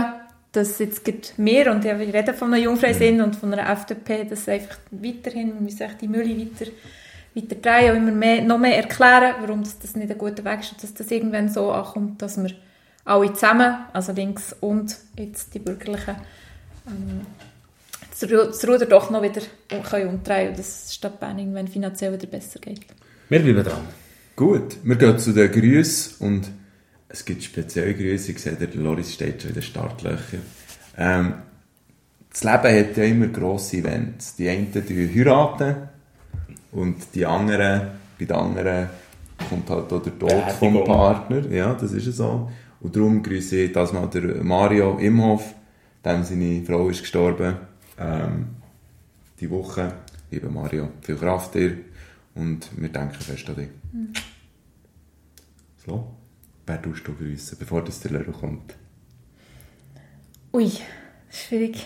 dass 0.52 0.80
jetzt 0.80 1.06
gerade 1.06 1.20
wir, 1.38 1.72
und 1.72 1.86
ich 1.86 1.92
rede 2.14 2.34
von 2.34 2.54
einer 2.54 2.62
Jungfreisinn 2.64 3.22
und 3.22 3.36
von 3.36 3.54
einer 3.54 3.70
FDP, 3.72 4.24
dass 4.26 4.50
einfach 4.50 4.78
weiterhin, 4.92 5.54
wir 5.54 5.62
müssen 5.62 5.88
die 6.02 6.08
Mühle 6.08 6.38
weiter, 6.38 6.72
weiter 7.36 7.56
drehen 7.56 7.92
und 7.92 7.98
immer 8.08 8.12
mehr, 8.18 8.42
noch 8.42 8.58
mehr 8.58 8.78
erklären, 8.78 9.36
warum 9.42 9.64
das, 9.64 9.78
das 9.78 9.96
nicht 9.96 10.12
ein 10.12 10.18
guter 10.18 10.44
Weg 10.46 10.62
ist 10.62 10.72
und 10.74 10.84
dass 10.84 10.94
das 10.94 11.12
irgendwann 11.12 11.50
so 11.50 11.72
ankommt, 11.72 12.22
dass 12.22 12.42
wir 12.42 12.52
alle 13.06 13.32
zusammen, 13.34 13.76
also 13.94 14.12
links 14.12 14.56
und 14.60 14.96
jetzt 15.18 15.54
die 15.54 15.60
Bürgerlichen, 15.60 16.16
ähm, 16.88 17.22
das 18.10 18.28
Ru- 18.30 18.48
das 18.48 18.68
Ruder 18.68 18.86
doch 18.88 19.10
noch 19.12 19.22
wieder 19.22 19.42
um- 19.72 19.84
können 19.84 20.10
umdrehen 20.10 20.50
und 20.50 20.60
dass 20.60 20.86
es 20.86 20.96
Stadt 20.96 21.20
Bern 21.20 21.38
irgendwann 21.40 21.68
finanziell 21.68 22.12
wieder 22.14 22.28
besser 22.28 22.60
geht. 22.60 22.82
Wir 23.30 23.40
bleiben 23.40 23.64
dran. 23.64 23.88
Gut, 24.36 24.78
wir 24.84 24.96
gehen 24.96 25.20
zu 25.20 25.32
den 25.32 25.52
Grüßen 25.52 26.26
und 26.26 26.50
es 27.10 27.26
gibt 27.26 27.44
spezielle 27.44 27.96
Grüße. 27.96 28.32
Ich 28.32 28.40
sehe, 28.40 28.54
der 28.54 28.70
Loris 28.76 29.14
steht 29.14 29.42
schon 29.42 29.50
in 29.50 29.56
den 29.56 29.64
Startlöchern. 29.64 30.42
Ähm, 30.98 31.34
das 32.30 32.44
Leben 32.44 32.88
hat 32.88 32.98
ja 32.98 33.04
immer 33.04 33.28
grosse 33.28 33.78
Events. 33.78 34.36
Die 34.36 34.48
einen 34.48 34.72
die 34.72 35.14
heiraten 35.14 35.76
und 36.72 36.98
die 37.16 37.26
anderen, 37.26 37.88
bei 38.18 38.26
den 38.26 38.36
anderen 38.36 38.90
kommt 39.50 39.70
halt 39.70 39.92
auch 39.92 40.04
der 40.04 40.20
Tod 40.20 40.52
vom 40.60 40.74
Beerdigung. 40.74 40.86
Partner. 40.86 41.48
Ja, 41.50 41.74
das 41.74 41.92
ist 41.92 42.06
ja 42.06 42.12
so. 42.12 42.52
Und 42.80 42.96
darum 42.96 43.24
grüße 43.24 43.58
ich 43.58 43.72
das 43.74 43.92
mal 43.92 44.08
der 44.08 44.44
Mario 44.44 44.98
Imhoff, 45.00 45.56
dem 46.06 46.24
seine 46.24 46.64
Frau 46.64 46.90
ist 46.90 47.02
gestorben. 47.02 47.56
Ähm, 47.98 48.48
die 49.40 49.50
Woche. 49.50 49.94
Lieber 50.30 50.50
Mario, 50.50 50.90
viel 51.02 51.16
Kraft 51.16 51.56
dir 51.56 51.78
und 52.36 52.70
wir 52.78 52.90
denken 52.90 53.20
fest 53.20 53.50
an 53.50 53.56
dich. 53.56 53.70
So, 55.84 56.08
wer 56.70 56.82
tust 56.82 57.08
du 57.08 57.14
grüßen, 57.14 57.58
bevor 57.58 57.84
das 57.84 58.00
der 58.00 58.12
Lehrer 58.12 58.32
kommt? 58.32 58.76
Ui, 60.54 60.72
schwierig. 61.30 61.86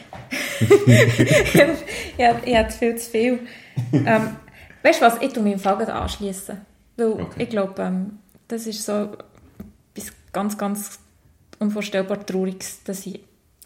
ich, 0.60 1.62
hab- 2.28 2.48
ich 2.48 2.56
hatte 2.56 2.78
viel 2.78 2.96
zu 2.98 3.10
viel. 3.10 3.40
Ähm, 3.94 4.36
weißt 4.84 5.02
du 5.02 5.06
was, 5.06 5.22
ich 5.22 5.34
tue 5.34 5.44
mich 5.44 5.54
im 5.54 5.60
Fall 5.60 5.78
gleich 5.78 5.90
anschliessen. 5.90 6.58
Weil 6.98 7.08
Okay. 7.14 7.44
ich 7.44 7.50
glaube, 7.50 7.82
ähm, 7.82 8.20
das 8.48 8.68
ist 8.68 8.86
so 8.86 9.18
etwas 9.96 10.14
ganz, 10.32 10.58
ganz 10.58 11.00
unvorstellbar 11.60 12.26
Trauriges, 12.26 12.84
dass 12.84 13.06
ich 13.06 13.20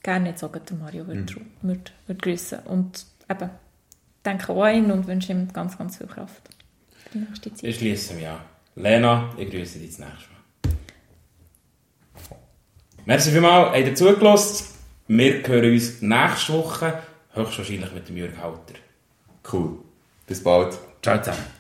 gerne 0.04 0.30
jetzt 0.30 0.44
auch 0.44 0.52
gleich 0.52 0.66
den 0.66 0.80
Mario 0.80 1.06
würde, 1.08 1.22
mhm. 1.34 1.46
würde, 1.62 1.92
würde 2.08 2.22
grüßen 2.22 2.60
Und 2.60 3.06
eben, 3.30 3.50
denke 4.26 4.52
auch 4.54 4.64
an 4.64 4.76
ihn 4.76 4.92
und 4.92 5.08
wünsche 5.08 5.32
ihm 5.32 5.52
ganz, 5.54 5.78
ganz 5.78 5.98
viel 5.98 6.08
Kraft 6.08 6.42
für 7.04 7.10
die 7.10 7.18
nächste 7.20 7.54
Zeit. 7.54 7.64
Ich 7.64 7.78
schließe 7.78 8.14
mich 8.16 8.28
an. 8.28 8.40
Lena, 8.76 9.30
ich 9.38 9.50
grüße 9.50 9.80
dich 9.80 9.90
das 9.90 10.00
nächste 10.00 10.30
Mal. 10.32 10.37
Merci 13.08 13.32
vielmals, 13.32 13.70
habt 13.70 13.88
ihr 13.88 13.96
zugelassen. 13.96 14.66
Wir 15.08 15.42
hören 15.48 15.72
uns 15.72 16.02
nächste 16.02 16.52
Woche, 16.52 17.00
höchstwahrscheinlich 17.32 17.94
mit 17.94 18.10
dem 18.10 18.18
Jürg 18.18 18.38
Halter. 18.38 18.74
Cool. 19.50 19.78
Bis 20.28 20.44
bald. 20.44 20.78
Ciao 21.02 21.18
zusammen. 21.18 21.57